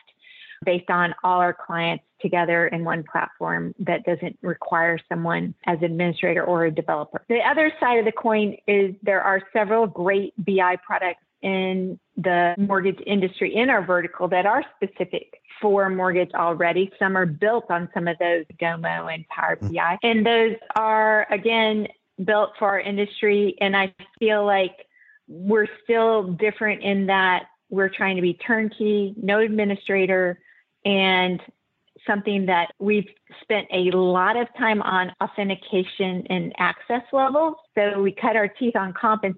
based 0.64 0.90
on 0.90 1.14
all 1.22 1.40
our 1.40 1.54
clients 1.54 2.04
together 2.20 2.68
in 2.68 2.84
one 2.84 3.04
platform 3.10 3.74
that 3.78 4.04
doesn't 4.04 4.38
require 4.42 4.98
someone 5.08 5.54
as 5.66 5.78
administrator 5.82 6.42
or 6.42 6.64
a 6.64 6.70
developer. 6.70 7.22
The 7.28 7.40
other 7.40 7.72
side 7.78 7.98
of 7.98 8.04
the 8.04 8.12
coin 8.12 8.56
is 8.66 8.94
there 9.02 9.20
are 9.20 9.42
several 9.52 9.86
great 9.86 10.32
BI 10.38 10.76
products 10.84 11.20
in 11.42 12.00
the 12.16 12.54
mortgage 12.56 13.00
industry 13.06 13.54
in 13.54 13.68
our 13.68 13.84
vertical 13.84 14.28
that 14.28 14.46
are 14.46 14.64
specific 14.76 15.40
for 15.60 15.90
mortgage 15.90 16.30
already. 16.34 16.90
Some 16.98 17.16
are 17.16 17.26
built 17.26 17.70
on 17.70 17.88
some 17.92 18.08
of 18.08 18.16
those 18.18 18.44
Domo 18.58 19.08
and 19.08 19.28
Power 19.28 19.56
hmm. 19.56 19.68
BI. 19.68 19.98
And 20.02 20.24
those 20.24 20.56
are, 20.74 21.26
again, 21.30 21.88
built 22.24 22.52
for 22.58 22.68
our 22.68 22.80
industry. 22.80 23.56
And 23.60 23.76
I 23.76 23.94
feel 24.18 24.46
like 24.46 24.86
we're 25.28 25.68
still 25.84 26.32
different 26.32 26.82
in 26.82 27.06
that 27.06 27.44
we're 27.70 27.88
trying 27.88 28.16
to 28.16 28.22
be 28.22 28.34
turnkey, 28.34 29.14
no 29.16 29.40
administrator, 29.40 30.38
and 30.84 31.40
something 32.06 32.46
that 32.46 32.72
we've 32.78 33.08
spent 33.42 33.66
a 33.72 33.90
lot 33.96 34.36
of 34.36 34.46
time 34.58 34.82
on 34.82 35.12
authentication 35.22 36.26
and 36.28 36.52
access 36.58 37.02
levels. 37.12 37.54
So 37.74 38.00
we 38.02 38.12
cut 38.12 38.36
our 38.36 38.48
teeth 38.48 38.76
on 38.76 38.92
comp 38.92 39.24
and 39.24 39.34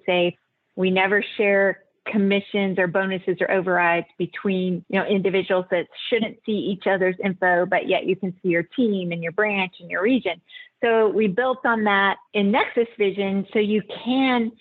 we 0.74 0.90
never 0.90 1.24
share 1.36 1.82
commissions 2.06 2.78
or 2.78 2.86
bonuses 2.86 3.36
or 3.40 3.50
overrides 3.50 4.06
between 4.16 4.84
you 4.88 4.98
know 4.98 5.06
individuals 5.06 5.64
that 5.70 5.86
shouldn't 6.08 6.36
see 6.46 6.52
each 6.52 6.84
other's 6.86 7.16
info 7.24 7.66
but 7.66 7.88
yet 7.88 8.06
you 8.06 8.14
can 8.14 8.32
see 8.40 8.48
your 8.48 8.62
team 8.62 9.10
and 9.10 9.22
your 9.22 9.32
branch 9.32 9.72
and 9.80 9.90
your 9.90 10.02
region 10.02 10.40
so 10.84 11.08
we 11.08 11.26
built 11.26 11.58
on 11.64 11.82
that 11.82 12.16
in 12.32 12.52
nexus 12.52 12.86
vision 12.96 13.44
so 13.52 13.58
you 13.58 13.82
can 14.04 14.52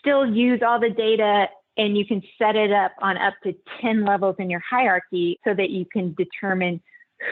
still 0.00 0.26
use 0.26 0.60
all 0.66 0.80
the 0.80 0.90
data 0.90 1.46
and 1.78 1.96
you 1.96 2.04
can 2.04 2.22
set 2.36 2.56
it 2.56 2.72
up 2.72 2.92
on 3.00 3.16
up 3.16 3.34
to 3.44 3.54
10 3.80 4.04
levels 4.04 4.36
in 4.38 4.50
your 4.50 4.62
hierarchy 4.68 5.38
so 5.44 5.54
that 5.54 5.70
you 5.70 5.86
can 5.90 6.14
determine 6.14 6.80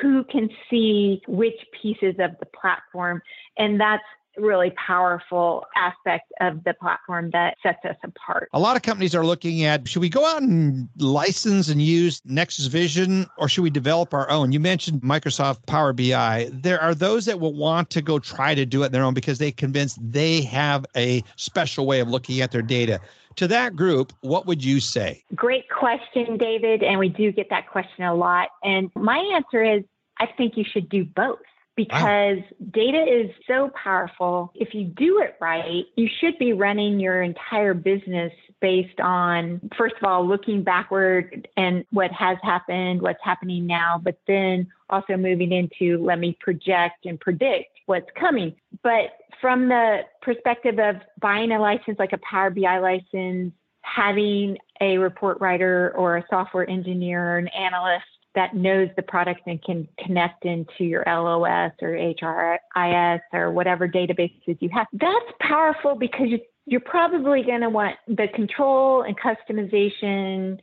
who 0.00 0.24
can 0.24 0.48
see 0.70 1.20
which 1.28 1.58
pieces 1.82 2.14
of 2.18 2.30
the 2.40 2.46
platform. 2.46 3.20
And 3.58 3.80
that's 3.80 4.02
really 4.38 4.70
powerful 4.86 5.64
aspect 5.76 6.30
of 6.40 6.62
the 6.64 6.74
platform 6.74 7.30
that 7.32 7.56
sets 7.62 7.78
us 7.84 7.96
apart. 8.04 8.48
A 8.52 8.60
lot 8.60 8.76
of 8.76 8.82
companies 8.82 9.14
are 9.14 9.24
looking 9.24 9.64
at 9.64 9.88
should 9.88 10.02
we 10.02 10.08
go 10.08 10.26
out 10.26 10.42
and 10.42 10.88
license 10.98 11.68
and 11.68 11.80
use 11.80 12.20
Nexus 12.24 12.66
Vision 12.66 13.26
or 13.38 13.48
should 13.48 13.62
we 13.62 13.70
develop 13.70 14.12
our 14.12 14.28
own? 14.30 14.52
You 14.52 14.60
mentioned 14.60 15.00
Microsoft 15.02 15.66
Power 15.66 15.92
BI. 15.92 16.50
There 16.52 16.80
are 16.80 16.94
those 16.94 17.24
that 17.26 17.40
will 17.40 17.54
want 17.54 17.90
to 17.90 18.02
go 18.02 18.18
try 18.18 18.54
to 18.54 18.66
do 18.66 18.82
it 18.82 18.92
their 18.92 19.04
own 19.04 19.14
because 19.14 19.38
they 19.38 19.52
convinced 19.52 19.98
they 20.02 20.42
have 20.42 20.84
a 20.96 21.22
special 21.36 21.86
way 21.86 22.00
of 22.00 22.08
looking 22.08 22.40
at 22.40 22.52
their 22.52 22.62
data. 22.62 23.00
To 23.36 23.48
that 23.48 23.76
group, 23.76 24.12
what 24.22 24.46
would 24.46 24.64
you 24.64 24.80
say? 24.80 25.22
Great 25.34 25.68
question, 25.68 26.38
David. 26.38 26.82
And 26.82 26.98
we 26.98 27.08
do 27.10 27.32
get 27.32 27.50
that 27.50 27.68
question 27.68 28.04
a 28.04 28.14
lot. 28.14 28.48
And 28.64 28.90
my 28.94 29.18
answer 29.34 29.62
is 29.62 29.84
I 30.18 30.26
think 30.36 30.56
you 30.56 30.64
should 30.64 30.88
do 30.88 31.04
both 31.04 31.38
because 31.76 32.38
wow. 32.38 32.68
data 32.70 33.04
is 33.04 33.30
so 33.46 33.70
powerful. 33.82 34.50
If 34.54 34.72
you 34.72 34.84
do 34.84 35.20
it 35.20 35.36
right, 35.40 35.84
you 35.96 36.08
should 36.20 36.38
be 36.38 36.54
running 36.54 36.98
your 36.98 37.22
entire 37.22 37.74
business 37.74 38.32
based 38.62 38.98
on, 39.00 39.60
first 39.76 39.96
of 40.00 40.04
all, 40.04 40.26
looking 40.26 40.64
backward 40.64 41.46
and 41.58 41.84
what 41.90 42.10
has 42.12 42.38
happened, 42.42 43.02
what's 43.02 43.22
happening 43.22 43.66
now, 43.66 44.00
but 44.02 44.18
then 44.26 44.66
also 44.88 45.18
moving 45.18 45.52
into 45.52 46.02
let 46.02 46.18
me 46.18 46.38
project 46.40 47.04
and 47.04 47.20
predict 47.20 47.75
what's 47.86 48.10
coming. 48.18 48.54
But 48.82 49.12
from 49.40 49.68
the 49.68 50.00
perspective 50.22 50.78
of 50.78 50.96
buying 51.20 51.52
a 51.52 51.60
license 51.60 51.98
like 51.98 52.12
a 52.12 52.18
Power 52.18 52.50
BI 52.50 52.78
license, 52.78 53.52
having 53.82 54.58
a 54.80 54.98
report 54.98 55.40
writer 55.40 55.92
or 55.96 56.16
a 56.16 56.24
software 56.28 56.68
engineer 56.68 57.34
or 57.34 57.38
an 57.38 57.48
analyst 57.48 58.04
that 58.34 58.54
knows 58.54 58.88
the 58.96 59.02
product 59.02 59.40
and 59.46 59.62
can 59.64 59.88
connect 60.04 60.44
into 60.44 60.84
your 60.84 61.02
LOS 61.06 61.72
or 61.80 61.90
HRIS 61.90 63.20
or 63.32 63.50
whatever 63.50 63.88
databases 63.88 64.58
you 64.60 64.68
have. 64.72 64.86
That's 64.92 65.32
powerful 65.40 65.94
because 65.94 66.28
you're 66.66 66.80
probably 66.80 67.42
going 67.42 67.62
to 67.62 67.70
want 67.70 67.96
the 68.06 68.28
control 68.34 69.02
and 69.02 69.16
customization 69.18 70.58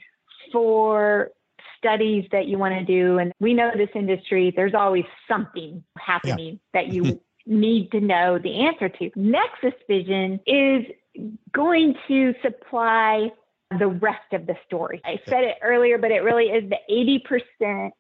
for 0.52 1.32
studies 1.84 2.26
that 2.32 2.48
you 2.48 2.58
want 2.58 2.74
to 2.76 2.86
do. 2.86 3.18
And 3.18 3.34
we 3.40 3.54
know 3.54 3.72
this 3.76 3.90
industry, 3.94 4.54
there's 4.56 4.74
always 4.74 5.04
something 5.28 5.84
happening 5.98 6.60
yeah. 6.74 6.82
that 6.82 6.94
you 6.94 7.22
need 7.46 7.92
to 7.92 8.00
know 8.00 8.40
the 8.40 8.66
answer 8.66 8.88
to. 8.88 9.12
Nexus 9.16 9.74
Vision 9.88 10.40
is 10.48 10.86
going 11.52 11.96
to 12.08 12.34
supply 12.42 13.30
the 13.78 13.88
rest 13.88 14.34
of 14.34 14.46
the 14.46 14.56
story. 14.66 15.02
I 15.04 15.20
said 15.28 15.44
it 15.44 15.58
earlier, 15.62 15.98
but 15.98 16.12
it 16.12 16.24
really 16.24 16.46
is 16.46 16.70
the 16.70 17.20
80% 17.62 17.92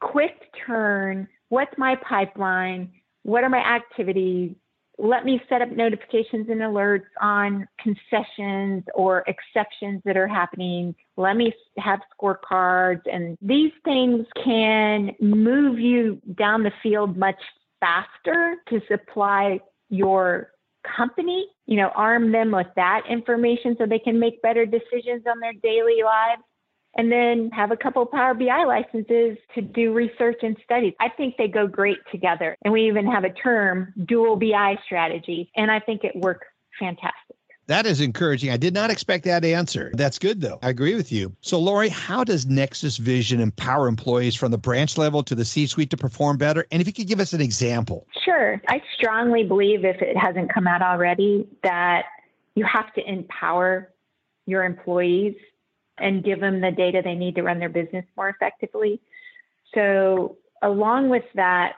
quick 0.00 0.50
turn. 0.66 1.28
What's 1.48 1.76
my 1.78 1.96
pipeline? 1.96 2.92
What 3.22 3.44
are 3.44 3.50
my 3.50 3.58
activities? 3.58 4.54
Let 4.98 5.24
me 5.24 5.40
set 5.48 5.60
up 5.60 5.70
notifications 5.70 6.48
and 6.48 6.60
alerts 6.60 7.04
on 7.20 7.68
concessions 7.78 8.84
or 8.94 9.24
exceptions 9.26 10.00
that 10.06 10.16
are 10.16 10.26
happening. 10.26 10.94
Let 11.16 11.36
me 11.36 11.52
have 11.76 12.00
scorecards. 12.18 13.02
And 13.12 13.36
these 13.42 13.72
things 13.84 14.26
can 14.42 15.10
move 15.20 15.78
you 15.78 16.20
down 16.34 16.62
the 16.62 16.72
field 16.82 17.16
much 17.16 17.40
faster 17.78 18.56
to 18.70 18.80
supply 18.88 19.60
your 19.90 20.52
company, 20.96 21.46
you 21.66 21.76
know, 21.76 21.90
arm 21.94 22.32
them 22.32 22.50
with 22.50 22.68
that 22.76 23.02
information 23.08 23.76
so 23.78 23.86
they 23.86 23.98
can 23.98 24.18
make 24.18 24.40
better 24.40 24.64
decisions 24.64 25.24
on 25.28 25.40
their 25.40 25.52
daily 25.62 26.02
lives. 26.02 26.42
And 26.96 27.12
then 27.12 27.50
have 27.52 27.70
a 27.70 27.76
couple 27.76 28.04
Power 28.06 28.34
BI 28.34 28.64
licenses 28.64 29.36
to 29.54 29.60
do 29.60 29.92
research 29.92 30.38
and 30.42 30.56
studies. 30.64 30.94
I 31.00 31.08
think 31.10 31.36
they 31.36 31.48
go 31.48 31.66
great 31.66 31.98
together. 32.10 32.56
And 32.62 32.72
we 32.72 32.86
even 32.88 33.06
have 33.06 33.24
a 33.24 33.30
term, 33.30 33.92
dual 34.06 34.36
BI 34.36 34.78
strategy. 34.84 35.50
And 35.56 35.70
I 35.70 35.80
think 35.80 36.04
it 36.04 36.16
works 36.16 36.46
fantastic. 36.78 37.36
That 37.66 37.84
is 37.84 38.00
encouraging. 38.00 38.50
I 38.50 38.56
did 38.56 38.74
not 38.74 38.90
expect 38.90 39.24
that 39.24 39.44
answer. 39.44 39.90
That's 39.94 40.20
good, 40.20 40.40
though. 40.40 40.58
I 40.62 40.68
agree 40.68 40.94
with 40.94 41.10
you. 41.10 41.34
So, 41.40 41.58
Lori, 41.58 41.88
how 41.88 42.22
does 42.22 42.46
Nexus 42.46 42.96
Vision 42.96 43.40
empower 43.40 43.88
employees 43.88 44.36
from 44.36 44.52
the 44.52 44.58
branch 44.58 44.96
level 44.96 45.24
to 45.24 45.34
the 45.34 45.44
C 45.44 45.66
suite 45.66 45.90
to 45.90 45.96
perform 45.96 46.36
better? 46.36 46.66
And 46.70 46.80
if 46.80 46.86
you 46.86 46.92
could 46.92 47.08
give 47.08 47.18
us 47.18 47.32
an 47.32 47.40
example. 47.40 48.06
Sure. 48.24 48.62
I 48.68 48.80
strongly 48.96 49.42
believe, 49.42 49.84
if 49.84 50.00
it 50.00 50.16
hasn't 50.16 50.52
come 50.54 50.68
out 50.68 50.80
already, 50.80 51.48
that 51.64 52.04
you 52.54 52.64
have 52.64 52.92
to 52.94 53.04
empower 53.04 53.92
your 54.46 54.62
employees 54.62 55.34
and 55.98 56.24
give 56.24 56.40
them 56.40 56.60
the 56.60 56.70
data 56.70 57.00
they 57.02 57.14
need 57.14 57.34
to 57.36 57.42
run 57.42 57.58
their 57.58 57.68
business 57.68 58.04
more 58.16 58.28
effectively. 58.28 59.00
So, 59.74 60.36
along 60.62 61.10
with 61.10 61.24
that, 61.34 61.74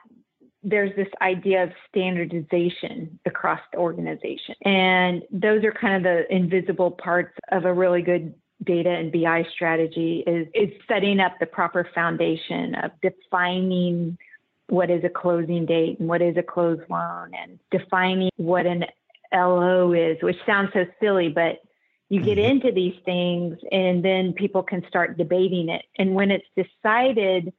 there's 0.62 0.94
this 0.96 1.08
idea 1.22 1.62
of 1.62 1.70
standardization 1.88 3.18
across 3.26 3.60
the 3.72 3.78
organization. 3.78 4.54
And 4.64 5.22
those 5.30 5.64
are 5.64 5.72
kind 5.72 5.96
of 5.96 6.02
the 6.02 6.34
invisible 6.34 6.90
parts 6.90 7.34
of 7.52 7.64
a 7.64 7.72
really 7.72 8.02
good 8.02 8.34
data 8.64 8.90
and 8.90 9.12
BI 9.12 9.46
strategy 9.54 10.24
is, 10.26 10.48
is 10.52 10.70
setting 10.88 11.20
up 11.20 11.32
the 11.38 11.46
proper 11.46 11.88
foundation 11.94 12.74
of 12.76 12.90
defining 13.02 14.18
what 14.68 14.90
is 14.90 15.02
a 15.04 15.08
closing 15.08 15.64
date 15.64 15.98
and 16.00 16.08
what 16.08 16.20
is 16.20 16.36
a 16.36 16.42
closed 16.42 16.82
loan 16.90 17.30
and 17.40 17.58
defining 17.70 18.30
what 18.36 18.66
an 18.66 18.84
LO 19.32 19.92
is, 19.92 20.16
which 20.22 20.36
sounds 20.44 20.70
so 20.72 20.84
silly, 21.00 21.28
but 21.28 21.62
you 22.08 22.22
get 22.22 22.38
mm-hmm. 22.38 22.50
into 22.50 22.72
these 22.72 22.94
things 23.04 23.58
and 23.70 24.04
then 24.04 24.32
people 24.32 24.62
can 24.62 24.82
start 24.88 25.18
debating 25.18 25.68
it. 25.68 25.82
And 25.98 26.14
when 26.14 26.30
it's 26.30 26.46
decided 26.56 27.52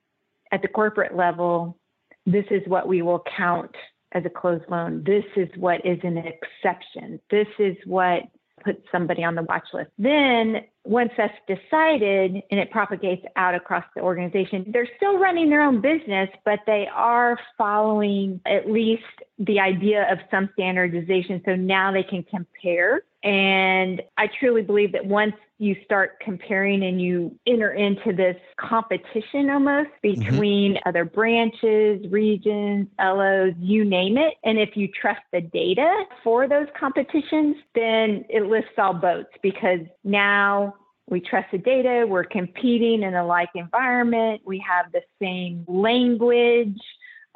at 0.52 0.62
the 0.62 0.68
corporate 0.68 1.16
level, 1.16 1.78
this 2.26 2.46
is 2.50 2.62
what 2.68 2.88
we 2.88 3.02
will 3.02 3.24
count 3.38 3.76
as 4.12 4.26
a 4.26 4.30
closed 4.30 4.66
loan. 4.70 5.04
This 5.06 5.26
is 5.36 5.50
what 5.56 5.86
is 5.86 6.00
an 6.04 6.18
exception. 6.18 7.20
This 7.30 7.48
is 7.60 7.76
what 7.86 8.24
puts 8.64 8.82
somebody 8.92 9.24
on 9.24 9.36
the 9.36 9.44
watch 9.44 9.68
list. 9.74 9.90
Then, 9.98 10.62
once 10.84 11.12
that's 11.16 11.34
decided 11.48 12.42
and 12.52 12.60
it 12.60 12.72
propagates 12.72 13.26
out 13.36 13.56
across 13.56 13.86
the 13.96 14.02
organization, 14.02 14.66
they're 14.74 14.90
still 14.98 15.18
running 15.18 15.50
their 15.50 15.62
own 15.62 15.82
business, 15.82 16.30
but 16.44 16.60
they 16.66 16.88
are 16.94 17.38
following 17.58 18.42
at 18.46 18.70
least 18.70 19.04
the 19.38 19.60
idea 19.60 20.12
of 20.12 20.18
some 20.32 20.50
standardization. 20.54 21.42
So 21.46 21.56
now 21.56 21.92
they 21.92 22.04
can 22.04 22.24
compare 22.24 23.04
And 23.24 24.02
I 24.18 24.30
truly 24.40 24.62
believe 24.62 24.94
that 24.94 25.06
once 25.06 25.36
you 25.58 25.76
start 25.84 26.22
comparing 26.22 26.84
and 26.84 27.02
you 27.02 27.38
enter 27.46 27.72
into 27.72 28.14
this 28.14 28.38
competition 28.58 29.50
almost 29.50 29.90
mm-hmm. 30.04 30.22
between 30.22 30.74
mm-hmm. 30.76 30.90
other 30.90 31.04
branches, 31.04 32.06
regions, 32.10 32.88
LOs, 32.98 33.54
you 33.60 33.84
name 33.84 34.18
it. 34.18 34.36
And 34.46 34.58
if 34.58 34.78
you 34.78 34.88
trust 34.88 35.22
the 35.34 35.42
data 35.42 36.06
for 36.24 36.48
those 36.48 36.68
competitions, 36.80 37.58
then 37.76 38.24
it 38.30 38.46
lifts 38.46 38.72
all 38.78 38.94
boats 38.94 39.32
because 39.44 39.82
now 40.06 40.76
we 41.10 41.20
trust 41.20 41.48
the 41.52 41.58
data, 41.58 42.06
we're 42.08 42.24
competing 42.24 43.04
in 43.04 43.16
a 43.16 43.26
like 43.26 43.50
environment, 43.56 44.42
we 44.46 44.64
have 44.66 44.92
the 44.92 45.02
same 45.20 45.66
language 45.68 46.80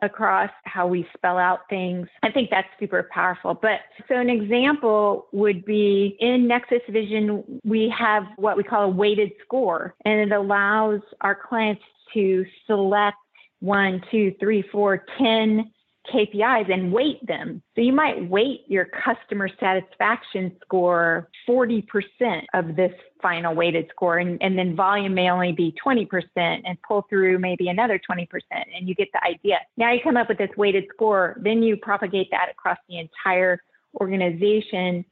across 0.04 0.50
how 0.66 0.86
we 0.86 1.08
spell 1.16 1.38
out 1.38 1.62
things. 1.70 2.08
I 2.22 2.32
think 2.32 2.50
that's 2.50 2.68
super 2.80 3.10
powerful. 3.12 3.54
But 3.54 3.80
so 4.08 4.16
an 4.16 4.30
example 4.30 5.28
would 5.32 5.66
be 5.66 6.18
in 6.20 6.48
Nexus 6.48 6.82
Vision, 6.90 7.62
we 7.64 7.94
have 7.98 8.24
what 8.36 8.58
we 8.58 8.64
call 8.64 8.84
a 8.84 8.90
weighted 8.90 9.32
score, 9.44 9.96
and 10.06 10.20
it 10.20 10.32
allows 10.36 11.02
our 11.22 11.36
clients 11.36 11.82
to 12.14 12.46
select 12.68 13.18
one, 13.60 14.04
two, 14.12 14.36
three, 14.40 14.62
four, 14.72 15.06
ten 15.18 15.72
KPIs 16.12 16.72
and 16.72 16.92
weight 16.92 17.26
them. 17.26 17.62
So 17.76 17.82
you 17.82 17.94
might 17.94 18.30
weight 18.30 18.62
your 18.68 18.86
customer 18.86 19.50
satisfaction 19.60 20.56
score 20.62 21.30
40% 21.48 21.84
of 22.54 22.76
this 22.76 22.92
final 23.22 23.56
weighted 23.56 23.88
score, 23.90 24.18
and, 24.18 24.42
and 24.42 24.58
then 24.58 24.76
volume 24.76 25.14
may 25.14 25.30
only 25.30 25.52
be 25.52 25.74
20% 25.86 26.08
and 26.36 26.78
pull 26.82 27.06
through 27.10 27.40
maybe 27.40 27.70
another 27.70 28.00
20%, 28.00 28.28
and 28.52 28.88
you 28.88 28.96
get 28.96 29.10
the 29.14 29.24
idea. 29.24 29.60
Now 29.78 29.92
you 29.92 30.02
come 30.04 30.18
up 30.18 30.30
with 30.30 30.38
this 30.38 30.52
weighted 30.58 30.86
score, 30.94 31.38
then 31.42 31.64
you 31.64 31.78
propagate 31.78 32.30
that 32.32 32.50
across 32.52 32.78
the 32.90 33.00
entire 33.00 33.62
organization 34.00 35.06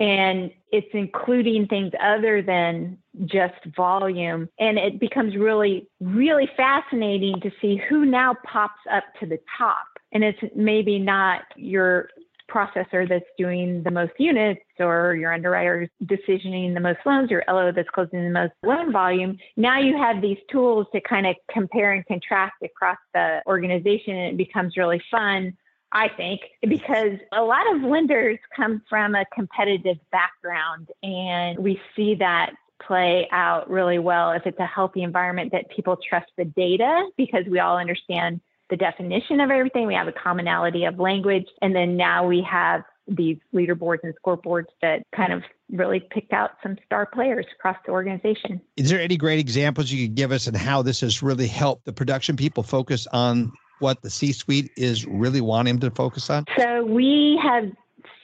and 0.00 0.52
it's 0.70 0.88
including 0.92 1.66
things 1.66 1.92
other 2.00 2.40
than 2.40 2.98
just 3.24 3.56
volume. 3.76 4.48
And 4.58 4.78
it 4.78 5.00
becomes 5.00 5.36
really, 5.36 5.88
really 6.00 6.48
fascinating 6.56 7.40
to 7.40 7.50
see 7.60 7.80
who 7.88 8.04
now 8.04 8.36
pops 8.44 8.80
up 8.90 9.04
to 9.20 9.26
the 9.26 9.40
top. 9.56 9.86
And 10.12 10.24
it's 10.24 10.38
maybe 10.54 10.98
not 10.98 11.42
your 11.56 12.08
processor 12.50 13.06
that's 13.06 13.26
doing 13.36 13.82
the 13.82 13.90
most 13.90 14.12
units 14.18 14.62
or 14.78 15.14
your 15.14 15.32
underwriter 15.34 15.88
decisioning 16.04 16.72
the 16.72 16.80
most 16.80 17.00
loans, 17.04 17.30
your 17.30 17.44
LO 17.46 17.70
that's 17.72 17.90
closing 17.90 18.24
the 18.24 18.30
most 18.30 18.52
loan 18.62 18.90
volume. 18.90 19.36
Now 19.56 19.78
you 19.78 19.96
have 19.98 20.22
these 20.22 20.38
tools 20.50 20.86
to 20.94 21.00
kind 21.02 21.26
of 21.26 21.36
compare 21.50 21.92
and 21.92 22.06
contrast 22.06 22.54
across 22.64 22.96
the 23.12 23.42
organization 23.46 24.16
and 24.16 24.32
it 24.32 24.36
becomes 24.38 24.76
really 24.76 25.02
fun 25.10 25.56
I 25.90 26.08
think, 26.08 26.40
because 26.60 27.18
a 27.32 27.42
lot 27.42 27.74
of 27.74 27.82
lenders 27.82 28.38
come 28.54 28.82
from 28.88 29.14
a 29.14 29.24
competitive 29.34 29.96
background, 30.12 30.88
and 31.02 31.58
we 31.58 31.80
see 31.96 32.14
that 32.16 32.50
play 32.86 33.26
out 33.32 33.68
really 33.70 33.98
well 33.98 34.32
if 34.32 34.46
it's 34.46 34.58
a 34.58 34.66
healthy 34.66 35.02
environment 35.02 35.52
that 35.52 35.70
people 35.70 35.96
trust 35.96 36.30
the 36.36 36.44
data 36.44 37.08
because 37.16 37.44
we 37.50 37.58
all 37.58 37.76
understand 37.76 38.40
the 38.70 38.76
definition 38.76 39.40
of 39.40 39.50
everything. 39.50 39.86
We 39.86 39.94
have 39.94 40.08
a 40.08 40.12
commonality 40.12 40.84
of 40.84 40.98
language. 40.98 41.46
And 41.62 41.74
then 41.74 41.96
now 41.96 42.26
we 42.26 42.46
have 42.48 42.82
these 43.06 43.38
leaderboards 43.54 44.00
and 44.02 44.14
scoreboards 44.22 44.66
that 44.82 45.02
kind 45.14 45.32
of 45.32 45.42
really 45.70 46.00
picked 46.10 46.32
out 46.32 46.52
some 46.62 46.76
star 46.84 47.06
players 47.06 47.46
across 47.58 47.76
the 47.86 47.92
organization. 47.92 48.60
Is 48.76 48.90
there 48.90 49.00
any 49.00 49.16
great 49.16 49.38
examples 49.38 49.90
you 49.90 50.06
could 50.06 50.14
give 50.14 50.32
us 50.32 50.46
and 50.46 50.56
how 50.56 50.82
this 50.82 51.00
has 51.00 51.22
really 51.22 51.46
helped 51.46 51.86
the 51.86 51.92
production 51.92 52.36
people 52.36 52.62
focus 52.62 53.06
on 53.12 53.52
what 53.78 54.02
the 54.02 54.10
C 54.10 54.32
suite 54.32 54.70
is 54.76 55.06
really 55.06 55.40
wanting 55.40 55.78
to 55.80 55.90
focus 55.90 56.28
on? 56.28 56.44
So 56.58 56.84
we 56.84 57.40
have 57.42 57.70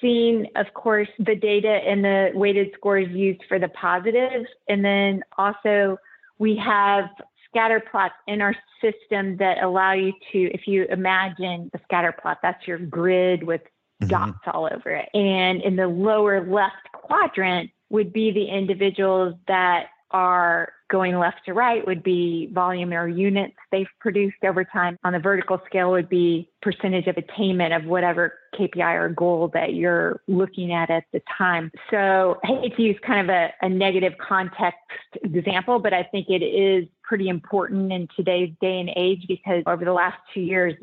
seen, 0.00 0.48
of 0.56 0.74
course, 0.74 1.08
the 1.18 1.34
data 1.34 1.80
and 1.86 2.04
the 2.04 2.30
weighted 2.34 2.72
scores 2.74 3.08
used 3.10 3.42
for 3.48 3.58
the 3.58 3.68
positives. 3.68 4.48
And 4.68 4.84
then 4.84 5.22
also 5.38 5.96
we 6.38 6.56
have 6.56 7.08
scatter 7.54 7.80
plots 7.90 8.14
in 8.26 8.42
our 8.42 8.54
system 8.80 9.36
that 9.36 9.62
allow 9.62 9.92
you 9.92 10.12
to, 10.32 10.38
if 10.52 10.66
you 10.66 10.84
imagine 10.90 11.70
the 11.72 11.80
scatter 11.84 12.12
plot, 12.12 12.38
that's 12.42 12.66
your 12.66 12.78
grid 12.78 13.44
with 13.44 13.62
mm-hmm. 14.02 14.08
dots 14.08 14.38
all 14.52 14.68
over 14.72 14.90
it. 14.90 15.08
And 15.14 15.62
in 15.62 15.76
the 15.76 15.86
lower 15.86 16.44
left 16.44 16.90
quadrant 16.92 17.70
would 17.90 18.12
be 18.12 18.32
the 18.32 18.46
individuals 18.46 19.34
that 19.46 19.86
are 20.10 20.72
going 20.94 21.18
left 21.18 21.44
to 21.44 21.52
right 21.52 21.84
would 21.88 22.04
be 22.04 22.48
volume 22.52 22.92
or 22.92 23.08
units 23.08 23.56
they've 23.72 23.88
produced 23.98 24.36
over 24.44 24.62
time. 24.62 24.96
On 25.02 25.12
the 25.12 25.18
vertical 25.18 25.60
scale 25.66 25.90
would 25.90 26.08
be 26.08 26.48
percentage 26.62 27.08
of 27.08 27.16
attainment 27.16 27.74
of 27.74 27.84
whatever 27.84 28.34
KPI 28.54 28.94
or 28.94 29.08
goal 29.08 29.50
that 29.54 29.74
you're 29.74 30.22
looking 30.28 30.72
at 30.72 30.90
at 30.90 31.02
the 31.12 31.20
time. 31.36 31.72
So 31.90 32.38
I 32.44 32.46
hate 32.46 32.76
to 32.76 32.82
use 32.82 32.96
kind 33.04 33.28
of 33.28 33.34
a, 33.34 33.52
a 33.60 33.68
negative 33.68 34.12
context 34.24 34.78
example, 35.24 35.80
but 35.80 35.92
I 35.92 36.04
think 36.04 36.28
it 36.28 36.44
is 36.44 36.86
pretty 37.02 37.28
important 37.28 37.92
in 37.92 38.06
today's 38.16 38.52
day 38.60 38.78
and 38.78 38.88
age 38.94 39.24
because 39.26 39.64
over 39.66 39.84
the 39.84 39.92
last 39.92 40.16
two 40.32 40.42
years, 40.42 40.74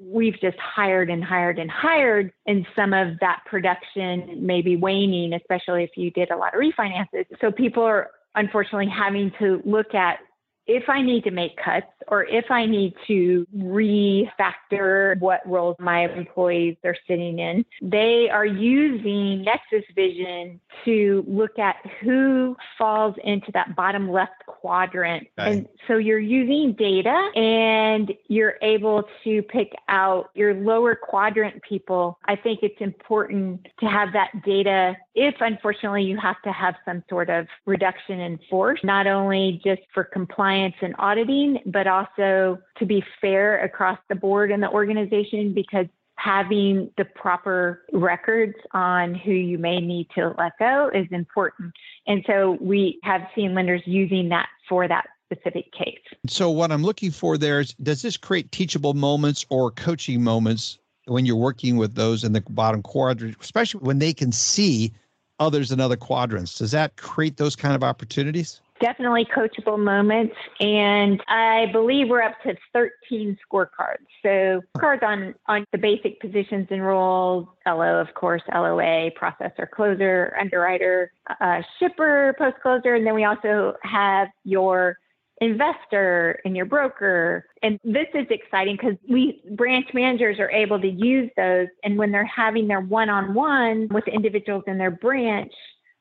we've 0.00 0.40
just 0.40 0.56
hired 0.58 1.10
and 1.10 1.22
hired 1.22 1.58
and 1.58 1.70
hired, 1.70 2.32
and 2.46 2.66
some 2.74 2.94
of 2.94 3.18
that 3.20 3.42
production 3.44 4.46
may 4.46 4.62
be 4.62 4.76
waning, 4.76 5.34
especially 5.34 5.84
if 5.84 5.90
you 5.96 6.10
did 6.10 6.30
a 6.30 6.36
lot 6.36 6.54
of 6.54 6.60
refinances. 6.60 7.26
So 7.40 7.52
people 7.52 7.82
are 7.82 8.10
unfortunately 8.38 8.88
having 8.88 9.32
to 9.38 9.60
look 9.64 9.94
at 9.94 10.20
if 10.68 10.88
I 10.88 11.00
need 11.00 11.24
to 11.24 11.30
make 11.30 11.56
cuts 11.56 11.86
or 12.08 12.24
if 12.24 12.50
I 12.50 12.66
need 12.66 12.94
to 13.06 13.46
refactor 13.56 15.18
what 15.18 15.40
roles 15.46 15.76
my 15.80 16.04
employees 16.12 16.76
are 16.84 16.96
sitting 17.08 17.38
in, 17.38 17.64
they 17.80 18.28
are 18.30 18.44
using 18.44 19.42
Nexus 19.42 19.84
Vision 19.94 20.60
to 20.84 21.24
look 21.26 21.58
at 21.58 21.76
who 22.00 22.54
falls 22.76 23.14
into 23.24 23.50
that 23.52 23.74
bottom 23.74 24.10
left 24.10 24.44
quadrant. 24.46 25.26
Okay. 25.38 25.52
And 25.52 25.68
so 25.86 25.96
you're 25.96 26.18
using 26.18 26.74
data 26.74 27.30
and 27.34 28.12
you're 28.28 28.56
able 28.60 29.04
to 29.24 29.42
pick 29.42 29.72
out 29.88 30.30
your 30.34 30.54
lower 30.54 30.94
quadrant 30.94 31.62
people. 31.62 32.18
I 32.26 32.36
think 32.36 32.60
it's 32.62 32.80
important 32.80 33.66
to 33.80 33.86
have 33.86 34.12
that 34.12 34.30
data 34.44 34.96
if 35.14 35.34
unfortunately 35.40 36.04
you 36.04 36.18
have 36.18 36.40
to 36.42 36.52
have 36.52 36.74
some 36.84 37.02
sort 37.08 37.30
of 37.30 37.46
reduction 37.64 38.20
in 38.20 38.38
force, 38.50 38.80
not 38.84 39.06
only 39.06 39.60
just 39.64 39.82
for 39.94 40.04
compliance 40.04 40.57
and 40.80 40.94
auditing, 40.98 41.60
but 41.66 41.86
also 41.86 42.58
to 42.78 42.86
be 42.86 43.02
fair 43.20 43.62
across 43.64 43.98
the 44.08 44.14
board 44.14 44.50
in 44.50 44.60
the 44.60 44.70
organization 44.70 45.54
because 45.54 45.86
having 46.16 46.90
the 46.96 47.04
proper 47.04 47.82
records 47.92 48.54
on 48.72 49.14
who 49.14 49.30
you 49.30 49.56
may 49.56 49.80
need 49.80 50.08
to 50.14 50.34
let 50.36 50.52
go 50.58 50.90
is 50.92 51.06
important. 51.10 51.72
And 52.06 52.24
so 52.26 52.58
we 52.60 52.98
have 53.04 53.22
seen 53.34 53.54
lenders 53.54 53.82
using 53.86 54.28
that 54.30 54.48
for 54.68 54.88
that 54.88 55.06
specific 55.32 55.72
case. 55.72 56.00
So 56.26 56.50
what 56.50 56.72
I'm 56.72 56.82
looking 56.82 57.10
for 57.10 57.38
there 57.38 57.60
is 57.60 57.74
does 57.74 58.02
this 58.02 58.16
create 58.16 58.50
teachable 58.50 58.94
moments 58.94 59.46
or 59.48 59.70
coaching 59.70 60.22
moments 60.24 60.78
when 61.06 61.24
you're 61.24 61.36
working 61.36 61.76
with 61.76 61.94
those 61.94 62.24
in 62.24 62.32
the 62.32 62.42
bottom 62.50 62.82
quadrant, 62.82 63.36
especially 63.40 63.80
when 63.80 63.98
they 63.98 64.12
can 64.12 64.32
see 64.32 64.92
others 65.38 65.70
in 65.70 65.80
other 65.80 65.96
quadrants? 65.96 66.58
Does 66.58 66.72
that 66.72 66.96
create 66.96 67.36
those 67.36 67.54
kind 67.54 67.74
of 67.74 67.84
opportunities? 67.84 68.60
Definitely 68.80 69.24
coachable 69.24 69.78
moments. 69.78 70.34
And 70.60 71.22
I 71.28 71.66
believe 71.72 72.08
we're 72.08 72.22
up 72.22 72.40
to 72.42 72.56
13 72.72 73.38
scorecards. 73.50 74.06
So 74.22 74.62
cards 74.78 75.02
on, 75.04 75.34
on 75.46 75.64
the 75.72 75.78
basic 75.78 76.20
positions 76.20 76.68
and 76.70 76.84
roles, 76.84 77.46
LO, 77.66 78.00
of 78.00 78.14
course, 78.14 78.42
LOA, 78.52 79.10
processor, 79.12 79.68
closer, 79.70 80.36
underwriter, 80.40 81.12
uh, 81.40 81.62
shipper, 81.78 82.34
post 82.38 82.56
closer. 82.62 82.94
And 82.94 83.06
then 83.06 83.14
we 83.14 83.24
also 83.24 83.74
have 83.82 84.28
your 84.44 84.98
investor 85.40 86.40
and 86.44 86.56
your 86.56 86.66
broker. 86.66 87.46
And 87.62 87.78
this 87.84 88.06
is 88.14 88.26
exciting 88.30 88.76
because 88.76 88.96
we 89.08 89.42
branch 89.52 89.86
managers 89.94 90.38
are 90.38 90.50
able 90.50 90.80
to 90.80 90.88
use 90.88 91.30
those. 91.36 91.68
And 91.84 91.96
when 91.96 92.10
they're 92.10 92.24
having 92.24 92.68
their 92.68 92.80
one 92.80 93.08
on 93.08 93.34
one 93.34 93.88
with 93.88 94.06
individuals 94.08 94.64
in 94.66 94.78
their 94.78 94.90
branch, 94.90 95.52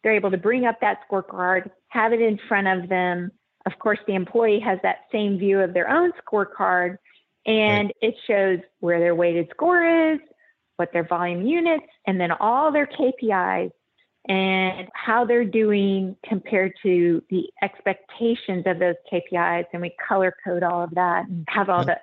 they're 0.04 0.16
able 0.16 0.32
to 0.32 0.38
bring 0.38 0.66
up 0.66 0.80
that 0.82 1.00
scorecard, 1.10 1.70
have 1.90 2.14
it 2.14 2.22
in 2.22 2.40
front 2.48 2.68
of 2.68 2.90
them. 2.90 3.32
Of 3.66 3.74
course, 3.80 4.00
the 4.08 4.16
employee 4.16 4.60
has 4.60 4.80
that 4.84 5.00
same 5.12 5.38
view 5.38 5.60
of 5.60 5.74
their 5.74 5.90
own 5.90 6.12
scorecard, 6.24 6.98
and 7.46 7.88
right. 7.88 7.96
it 8.02 8.16
shows 8.28 8.60
where 8.80 9.00
their 9.00 9.16
weighted 9.16 9.48
score 9.52 10.14
is, 10.14 10.20
what 10.78 10.94
their 10.94 11.06
volume 11.06 11.46
units, 11.46 11.86
and 12.06 12.20
then 12.20 12.32
all 12.32 12.72
their 12.72 12.88
KPIs 12.88 13.72
and 14.30 14.90
how 14.94 15.26
they're 15.26 15.46
doing 15.46 16.16
compared 16.28 16.74
to 16.84 17.24
the 17.30 17.44
expectations 17.64 18.64
of 18.66 18.78
those 18.80 18.96
KPIs. 19.12 19.66
And 19.72 19.82
we 19.82 19.96
color 20.06 20.34
code 20.44 20.64
all 20.64 20.84
of 20.84 20.92
that 20.96 21.28
and 21.28 21.46
have 21.50 21.70
all 21.70 21.86
the 21.86 21.98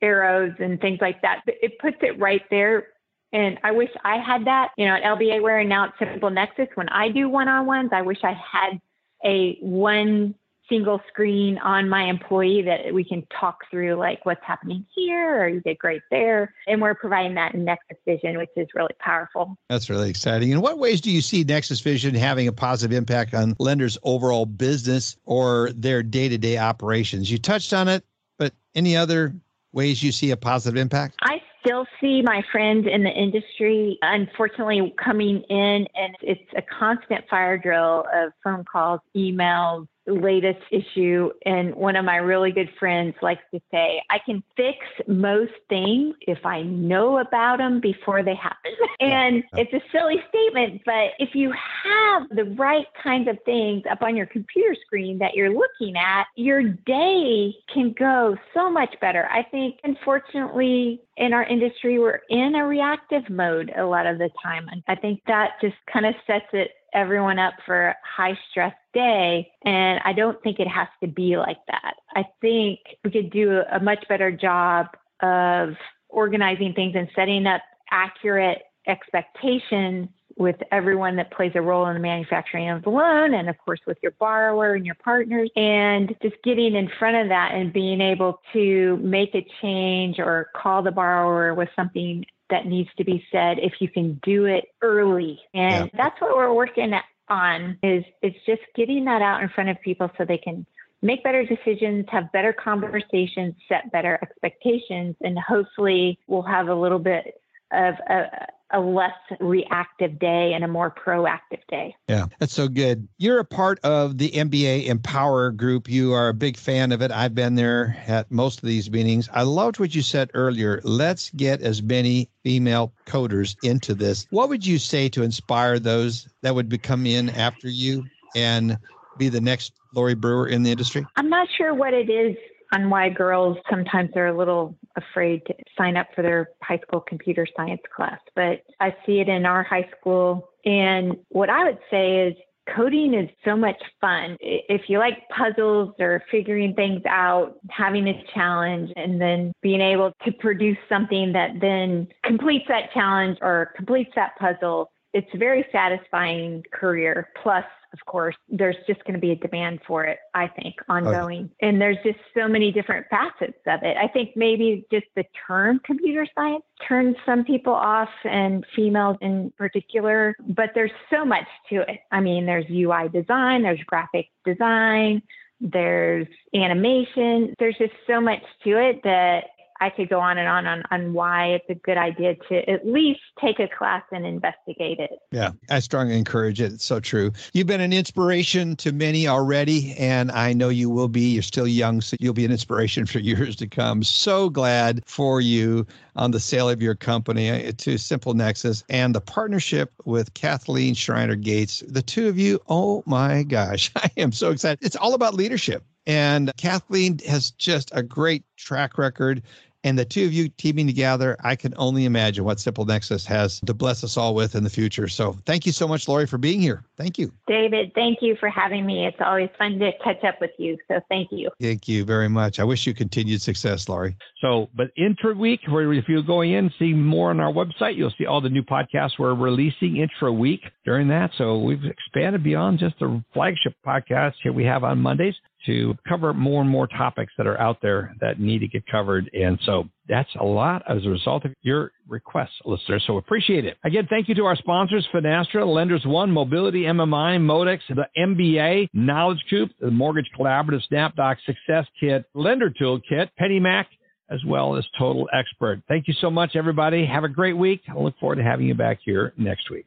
arrows 0.00 0.52
and 0.58 0.80
things 0.80 0.98
like 1.00 1.20
that. 1.22 1.40
But 1.44 1.56
it 1.62 1.78
puts 1.78 1.98
it 2.00 2.18
right 2.18 2.42
there 2.50 2.88
and 3.32 3.58
I 3.62 3.72
wish 3.72 3.90
I 4.04 4.18
had 4.18 4.46
that, 4.46 4.70
you 4.76 4.86
know, 4.86 4.94
at 4.94 5.02
LBA 5.02 5.42
Ware 5.42 5.62
now 5.64 5.84
it's 5.84 5.98
Simple 5.98 6.30
Nexus. 6.30 6.68
When 6.74 6.88
I 6.88 7.10
do 7.10 7.28
one 7.28 7.48
on 7.48 7.66
ones, 7.66 7.90
I 7.92 8.02
wish 8.02 8.18
I 8.22 8.32
had 8.32 8.80
a 9.24 9.58
one 9.60 10.34
single 10.68 11.00
screen 11.08 11.58
on 11.58 11.88
my 11.88 12.04
employee 12.04 12.62
that 12.62 12.92
we 12.92 13.02
can 13.02 13.26
talk 13.40 13.58
through 13.70 13.94
like 13.94 14.24
what's 14.26 14.44
happening 14.44 14.84
here 14.94 15.42
or 15.42 15.48
you 15.48 15.60
did 15.60 15.78
great 15.78 16.02
there. 16.10 16.54
And 16.66 16.80
we're 16.80 16.94
providing 16.94 17.34
that 17.34 17.54
in 17.54 17.64
Nexus 17.64 17.96
Vision, 18.04 18.36
which 18.36 18.50
is 18.56 18.68
really 18.74 18.94
powerful. 18.98 19.56
That's 19.68 19.88
really 19.88 20.10
exciting. 20.10 20.50
In 20.50 20.60
what 20.60 20.78
ways 20.78 21.00
do 21.00 21.10
you 21.10 21.22
see 21.22 21.42
Nexus 21.42 21.80
Vision 21.80 22.14
having 22.14 22.48
a 22.48 22.52
positive 22.52 22.96
impact 22.96 23.34
on 23.34 23.56
lenders' 23.58 23.96
overall 24.02 24.46
business 24.46 25.16
or 25.24 25.70
their 25.74 26.02
day 26.02 26.28
to 26.28 26.38
day 26.38 26.58
operations? 26.58 27.30
You 27.30 27.38
touched 27.38 27.72
on 27.72 27.88
it, 27.88 28.04
but 28.38 28.52
any 28.74 28.96
other 28.96 29.34
ways 29.72 30.02
you 30.02 30.12
see 30.12 30.30
a 30.30 30.36
positive 30.36 30.78
impact? 30.78 31.16
I 31.22 31.40
still 31.60 31.86
see 32.00 32.22
my 32.22 32.42
friends 32.52 32.86
in 32.90 33.02
the 33.02 33.10
industry, 33.10 33.98
unfortunately, 34.02 34.94
coming 35.02 35.42
in, 35.48 35.86
and 35.94 36.16
it's 36.22 36.50
a 36.56 36.62
constant 36.62 37.24
fire 37.28 37.58
drill 37.58 38.04
of 38.14 38.32
phone 38.42 38.64
calls, 38.70 39.00
emails, 39.16 39.86
latest 40.12 40.60
issue. 40.70 41.30
And 41.44 41.74
one 41.74 41.96
of 41.96 42.04
my 42.04 42.16
really 42.16 42.52
good 42.52 42.70
friends 42.78 43.14
likes 43.22 43.42
to 43.52 43.60
say, 43.70 44.02
I 44.10 44.18
can 44.24 44.42
fix 44.56 44.78
most 45.06 45.52
things 45.68 46.14
if 46.22 46.44
I 46.44 46.62
know 46.62 47.18
about 47.18 47.58
them 47.58 47.80
before 47.80 48.22
they 48.22 48.34
happen. 48.34 48.72
and 49.00 49.44
it's 49.54 49.72
a 49.72 49.82
silly 49.92 50.22
statement, 50.28 50.82
but 50.84 51.10
if 51.18 51.34
you 51.34 51.52
have 51.84 52.28
the 52.30 52.44
right 52.56 52.86
kinds 53.02 53.28
of 53.28 53.38
things 53.44 53.82
up 53.90 54.02
on 54.02 54.16
your 54.16 54.26
computer 54.26 54.74
screen 54.86 55.18
that 55.18 55.34
you're 55.34 55.52
looking 55.52 55.96
at, 55.96 56.26
your 56.36 56.62
day 56.62 57.54
can 57.72 57.94
go 57.98 58.36
so 58.54 58.70
much 58.70 58.94
better. 59.00 59.28
I 59.30 59.42
think, 59.42 59.78
unfortunately, 59.84 61.02
in 61.16 61.32
our 61.32 61.44
industry, 61.44 61.98
we're 61.98 62.20
in 62.30 62.54
a 62.54 62.66
reactive 62.66 63.28
mode 63.28 63.72
a 63.76 63.84
lot 63.84 64.06
of 64.06 64.18
the 64.18 64.30
time. 64.42 64.68
And 64.70 64.82
I 64.88 64.94
think 64.94 65.20
that 65.26 65.52
just 65.60 65.76
kind 65.92 66.06
of 66.06 66.14
sets 66.26 66.46
it 66.52 66.70
everyone 66.94 67.38
up 67.38 67.54
for 67.66 67.94
high 68.02 68.38
stress 68.50 68.74
day. 68.94 69.50
And 69.64 70.00
I 70.04 70.12
don't 70.12 70.42
think 70.42 70.58
it 70.58 70.68
has 70.68 70.88
to 71.02 71.08
be 71.08 71.36
like 71.36 71.58
that. 71.68 71.94
I 72.14 72.24
think 72.40 72.80
we 73.04 73.10
could 73.10 73.30
do 73.30 73.62
a 73.70 73.80
much 73.80 74.04
better 74.08 74.32
job 74.32 74.86
of 75.22 75.74
organizing 76.08 76.72
things 76.74 76.94
and 76.96 77.08
setting 77.14 77.46
up 77.46 77.62
accurate 77.90 78.62
expectations 78.86 80.08
with 80.38 80.56
everyone 80.70 81.16
that 81.16 81.32
plays 81.32 81.52
a 81.56 81.60
role 81.60 81.86
in 81.86 81.94
the 81.94 82.00
manufacturing 82.00 82.70
of 82.70 82.82
the 82.84 82.90
loan 82.90 83.34
and 83.34 83.48
of 83.48 83.58
course 83.58 83.80
with 83.86 83.98
your 84.02 84.12
borrower 84.20 84.74
and 84.74 84.86
your 84.86 84.94
partners 84.94 85.50
and 85.56 86.14
just 86.22 86.36
getting 86.44 86.76
in 86.76 86.88
front 86.98 87.16
of 87.16 87.28
that 87.28 87.52
and 87.54 87.72
being 87.72 88.00
able 88.00 88.40
to 88.52 88.96
make 88.98 89.34
a 89.34 89.44
change 89.60 90.18
or 90.20 90.48
call 90.54 90.80
the 90.82 90.92
borrower 90.92 91.54
with 91.54 91.68
something 91.74 92.24
that 92.50 92.66
needs 92.66 92.88
to 92.96 93.04
be 93.04 93.24
said 93.30 93.58
if 93.58 93.74
you 93.80 93.88
can 93.88 94.20
do 94.22 94.46
it 94.46 94.66
early. 94.82 95.40
And 95.54 95.86
yeah. 95.86 95.90
that's 95.96 96.20
what 96.20 96.36
we're 96.36 96.52
working 96.52 96.92
on 97.28 97.78
is 97.82 98.04
is 98.22 98.32
just 98.46 98.62
getting 98.74 99.04
that 99.04 99.22
out 99.22 99.42
in 99.42 99.48
front 99.50 99.68
of 99.70 99.80
people 99.82 100.10
so 100.16 100.24
they 100.24 100.38
can 100.38 100.66
make 101.02 101.22
better 101.22 101.44
decisions, 101.44 102.06
have 102.08 102.32
better 102.32 102.52
conversations, 102.52 103.54
set 103.68 103.90
better 103.92 104.18
expectations, 104.22 105.14
and 105.20 105.38
hopefully 105.38 106.18
we'll 106.26 106.42
have 106.42 106.68
a 106.68 106.74
little 106.74 106.98
bit 106.98 107.40
of 107.72 107.94
a, 108.08 108.46
a 108.72 108.80
less 108.80 109.14
reactive 109.40 110.18
day 110.18 110.52
and 110.54 110.62
a 110.62 110.68
more 110.68 110.90
proactive 110.90 111.60
day. 111.68 111.94
Yeah, 112.08 112.26
that's 112.38 112.52
so 112.52 112.68
good. 112.68 113.08
You're 113.16 113.40
a 113.40 113.44
part 113.44 113.78
of 113.82 114.18
the 114.18 114.30
MBA 114.30 114.86
Empower 114.86 115.50
group. 115.50 115.88
You 115.88 116.12
are 116.12 116.28
a 116.28 116.34
big 116.34 116.56
fan 116.56 116.92
of 116.92 117.02
it. 117.02 117.10
I've 117.10 117.34
been 117.34 117.54
there 117.54 118.02
at 118.06 118.30
most 118.30 118.62
of 118.62 118.68
these 118.68 118.90
meetings. 118.90 119.28
I 119.32 119.42
loved 119.42 119.80
what 119.80 119.94
you 119.94 120.02
said 120.02 120.30
earlier. 120.34 120.80
Let's 120.84 121.30
get 121.30 121.62
as 121.62 121.82
many 121.82 122.28
female 122.44 122.92
coders 123.06 123.56
into 123.62 123.94
this. 123.94 124.26
What 124.30 124.48
would 124.48 124.66
you 124.66 124.78
say 124.78 125.08
to 125.10 125.22
inspire 125.22 125.78
those 125.78 126.28
that 126.42 126.54
would 126.54 126.68
become 126.68 127.06
in 127.06 127.30
after 127.30 127.68
you 127.68 128.04
and 128.36 128.78
be 129.16 129.28
the 129.28 129.40
next 129.40 129.72
Lori 129.94 130.14
Brewer 130.14 130.48
in 130.48 130.62
the 130.62 130.70
industry? 130.70 131.06
I'm 131.16 131.30
not 131.30 131.48
sure 131.56 131.74
what 131.74 131.94
it 131.94 132.10
is 132.10 132.36
on 132.72 132.90
why 132.90 133.08
girls 133.08 133.56
sometimes 133.70 134.10
are 134.14 134.26
a 134.26 134.36
little 134.36 134.77
afraid 134.96 135.44
to 135.46 135.54
sign 135.76 135.96
up 135.96 136.08
for 136.14 136.22
their 136.22 136.50
high 136.62 136.78
school 136.78 137.00
computer 137.00 137.46
science 137.56 137.82
class, 137.94 138.20
but 138.34 138.62
I 138.80 138.94
see 139.06 139.20
it 139.20 139.28
in 139.28 139.46
our 139.46 139.62
high 139.62 139.88
school. 139.98 140.50
And 140.64 141.16
what 141.28 141.50
I 141.50 141.64
would 141.64 141.78
say 141.90 142.26
is 142.26 142.34
coding 142.74 143.14
is 143.14 143.28
so 143.44 143.56
much 143.56 143.80
fun. 144.00 144.36
If 144.40 144.82
you 144.88 144.98
like 144.98 145.28
puzzles 145.30 145.94
or 145.98 146.22
figuring 146.30 146.74
things 146.74 147.02
out, 147.08 147.58
having 147.70 148.06
a 148.08 148.24
challenge, 148.34 148.92
and 148.96 149.20
then 149.20 149.52
being 149.62 149.80
able 149.80 150.12
to 150.24 150.32
produce 150.32 150.78
something 150.88 151.32
that 151.32 151.60
then 151.60 152.08
completes 152.24 152.66
that 152.68 152.92
challenge 152.92 153.38
or 153.40 153.72
completes 153.76 154.10
that 154.16 154.36
puzzle, 154.38 154.90
it's 155.14 155.28
a 155.34 155.38
very 155.38 155.66
satisfying 155.72 156.62
career. 156.72 157.28
Plus, 157.42 157.64
of 157.92 158.04
course, 158.06 158.36
there's 158.48 158.76
just 158.86 159.02
going 159.04 159.14
to 159.14 159.20
be 159.20 159.30
a 159.30 159.36
demand 159.36 159.80
for 159.86 160.04
it, 160.04 160.18
I 160.34 160.48
think, 160.48 160.74
oh, 160.88 160.94
ongoing. 160.94 161.44
Okay. 161.44 161.68
And 161.68 161.80
there's 161.80 161.96
just 162.04 162.18
so 162.36 162.46
many 162.46 162.70
different 162.70 163.06
facets 163.08 163.58
of 163.66 163.82
it. 163.82 163.96
I 163.96 164.08
think 164.08 164.36
maybe 164.36 164.86
just 164.90 165.06
the 165.16 165.24
term 165.46 165.80
computer 165.84 166.26
science 166.34 166.64
turns 166.86 167.16
some 167.24 167.44
people 167.44 167.72
off 167.72 168.10
and 168.24 168.64
females 168.76 169.16
in 169.22 169.52
particular, 169.56 170.36
but 170.40 170.70
there's 170.74 170.90
so 171.10 171.24
much 171.24 171.46
to 171.70 171.80
it. 171.90 172.00
I 172.12 172.20
mean, 172.20 172.44
there's 172.44 172.66
UI 172.70 173.08
design, 173.08 173.62
there's 173.62 173.80
graphic 173.86 174.26
design, 174.44 175.22
there's 175.60 176.28
animation. 176.54 177.54
There's 177.58 177.76
just 177.78 177.94
so 178.06 178.20
much 178.20 178.42
to 178.64 178.78
it 178.78 179.02
that 179.04 179.44
I 179.80 179.90
could 179.90 180.08
go 180.08 180.20
on 180.20 180.38
and 180.38 180.48
on, 180.48 180.66
on 180.66 180.82
on 180.90 181.12
why 181.12 181.46
it's 181.46 181.64
a 181.68 181.74
good 181.74 181.96
idea 181.96 182.34
to 182.48 182.68
at 182.68 182.86
least 182.86 183.20
take 183.40 183.60
a 183.60 183.68
class 183.68 184.02
and 184.12 184.26
investigate 184.26 184.98
it. 184.98 185.10
Yeah, 185.30 185.52
I 185.70 185.80
strongly 185.80 186.18
encourage 186.18 186.60
it. 186.60 186.72
It's 186.72 186.84
so 186.84 187.00
true. 187.00 187.32
You've 187.52 187.66
been 187.66 187.80
an 187.80 187.92
inspiration 187.92 188.76
to 188.76 188.92
many 188.92 189.28
already, 189.28 189.94
and 189.98 190.30
I 190.32 190.52
know 190.52 190.68
you 190.68 190.90
will 190.90 191.08
be. 191.08 191.30
You're 191.30 191.42
still 191.42 191.68
young, 191.68 192.00
so 192.00 192.16
you'll 192.20 192.34
be 192.34 192.44
an 192.44 192.50
inspiration 192.50 193.06
for 193.06 193.18
years 193.28 193.56
to 193.56 193.66
come. 193.66 194.02
So 194.02 194.50
glad 194.50 195.02
for 195.06 195.40
you 195.40 195.86
on 196.16 196.32
the 196.32 196.40
sale 196.40 196.68
of 196.68 196.82
your 196.82 196.94
company 196.94 197.50
uh, 197.50 197.72
to 197.78 197.96
Simple 197.96 198.34
Nexus 198.34 198.84
and 198.88 199.14
the 199.14 199.20
partnership 199.20 199.92
with 200.04 200.34
Kathleen 200.34 200.94
Schreiner 200.94 201.36
Gates. 201.36 201.82
The 201.86 202.02
two 202.02 202.28
of 202.28 202.38
you, 202.38 202.60
oh 202.68 203.02
my 203.06 203.44
gosh, 203.44 203.90
I 203.96 204.10
am 204.16 204.32
so 204.32 204.50
excited. 204.50 204.84
It's 204.84 204.96
all 204.96 205.14
about 205.14 205.34
leadership. 205.34 205.84
And 206.06 206.50
Kathleen 206.56 207.18
has 207.28 207.50
just 207.52 207.90
a 207.92 208.02
great 208.02 208.42
track 208.56 208.96
record 208.96 209.42
and 209.88 209.98
the 209.98 210.04
two 210.04 210.26
of 210.26 210.34
you 210.34 210.50
teaming 210.50 210.86
together, 210.86 211.34
I 211.42 211.56
can 211.56 211.72
only 211.78 212.04
imagine 212.04 212.44
what 212.44 212.60
Simple 212.60 212.84
Nexus 212.84 213.24
has 213.24 213.58
to 213.60 213.72
bless 213.72 214.04
us 214.04 214.18
all 214.18 214.34
with 214.34 214.54
in 214.54 214.62
the 214.62 214.68
future. 214.68 215.08
So 215.08 215.38
thank 215.46 215.64
you 215.64 215.72
so 215.72 215.88
much, 215.88 216.06
Lori, 216.08 216.26
for 216.26 216.36
being 216.36 216.60
here. 216.60 216.84
Thank 216.98 217.18
you. 217.18 217.32
David, 217.46 217.92
thank 217.94 218.18
you 218.20 218.36
for 218.38 218.50
having 218.50 218.84
me. 218.84 219.06
It's 219.06 219.16
always 219.18 219.48
fun 219.56 219.78
to 219.78 219.92
catch 220.04 220.22
up 220.24 220.42
with 220.42 220.50
you. 220.58 220.76
So 220.88 221.00
thank 221.08 221.28
you. 221.32 221.48
Thank 221.58 221.88
you 221.88 222.04
very 222.04 222.28
much. 222.28 222.60
I 222.60 222.64
wish 222.64 222.86
you 222.86 222.92
continued 222.92 223.40
success, 223.40 223.88
Lori. 223.88 224.14
So, 224.42 224.68
but 224.76 224.88
intra 224.94 225.34
week, 225.34 225.60
where 225.68 225.90
if 225.94 226.04
you 226.06 226.22
go 226.22 226.42
in, 226.42 226.70
see 226.78 226.92
more 226.92 227.30
on 227.30 227.40
our 227.40 227.52
website, 227.52 227.96
you'll 227.96 228.12
see 228.18 228.26
all 228.26 228.42
the 228.42 228.50
new 228.50 228.62
podcasts 228.62 229.12
we're 229.18 229.32
releasing 229.32 229.96
intra 229.96 230.30
week 230.30 230.60
during 230.84 231.08
that. 231.08 231.30
So 231.38 231.56
we've 231.56 231.84
expanded 231.84 232.44
beyond 232.44 232.78
just 232.78 232.98
the 232.98 233.24
flagship 233.32 233.72
podcast 233.86 234.34
here 234.42 234.52
we 234.52 234.64
have 234.66 234.84
on 234.84 234.98
Mondays 234.98 235.34
to 235.66 235.94
cover 236.08 236.32
more 236.32 236.60
and 236.60 236.70
more 236.70 236.86
topics 236.86 237.32
that 237.36 237.46
are 237.46 237.60
out 237.60 237.78
there 237.82 238.14
that 238.20 238.40
need 238.40 238.60
to 238.60 238.68
get 238.68 238.86
covered. 238.86 239.30
And 239.32 239.58
so 239.64 239.88
that's 240.08 240.30
a 240.40 240.44
lot 240.44 240.82
as 240.88 241.04
a 241.04 241.08
result 241.08 241.44
of 241.44 241.52
your 241.62 241.92
requests, 242.08 242.58
listeners. 242.64 243.02
So 243.06 243.18
appreciate 243.18 243.64
it. 243.64 243.76
Again, 243.84 244.06
thank 244.08 244.28
you 244.28 244.34
to 244.36 244.44
our 244.44 244.56
sponsors, 244.56 245.06
Finastra, 245.12 245.66
Lenders 245.66 246.04
One, 246.06 246.30
Mobility, 246.30 246.82
MMI, 246.82 247.38
Modex, 247.38 247.80
the 247.88 248.06
MBA, 248.16 248.88
Knowledge 248.92 249.44
Coop, 249.50 249.70
the 249.80 249.90
Mortgage 249.90 250.30
Collaborative, 250.38 250.82
SnapDoc 250.90 251.36
Success 251.44 251.86
Kit, 252.00 252.24
Lender 252.34 252.70
Toolkit, 252.70 253.28
PennyMac, 253.40 253.84
as 254.30 254.44
well 254.46 254.76
as 254.76 254.84
Total 254.98 255.28
Expert. 255.32 255.82
Thank 255.88 256.06
you 256.08 256.14
so 256.20 256.30
much, 256.30 256.54
everybody. 256.54 257.06
Have 257.06 257.24
a 257.24 257.28
great 257.28 257.56
week. 257.56 257.82
I 257.88 257.98
look 257.98 258.18
forward 258.18 258.36
to 258.36 258.42
having 258.42 258.66
you 258.66 258.74
back 258.74 258.98
here 259.04 259.32
next 259.36 259.70
week. 259.70 259.86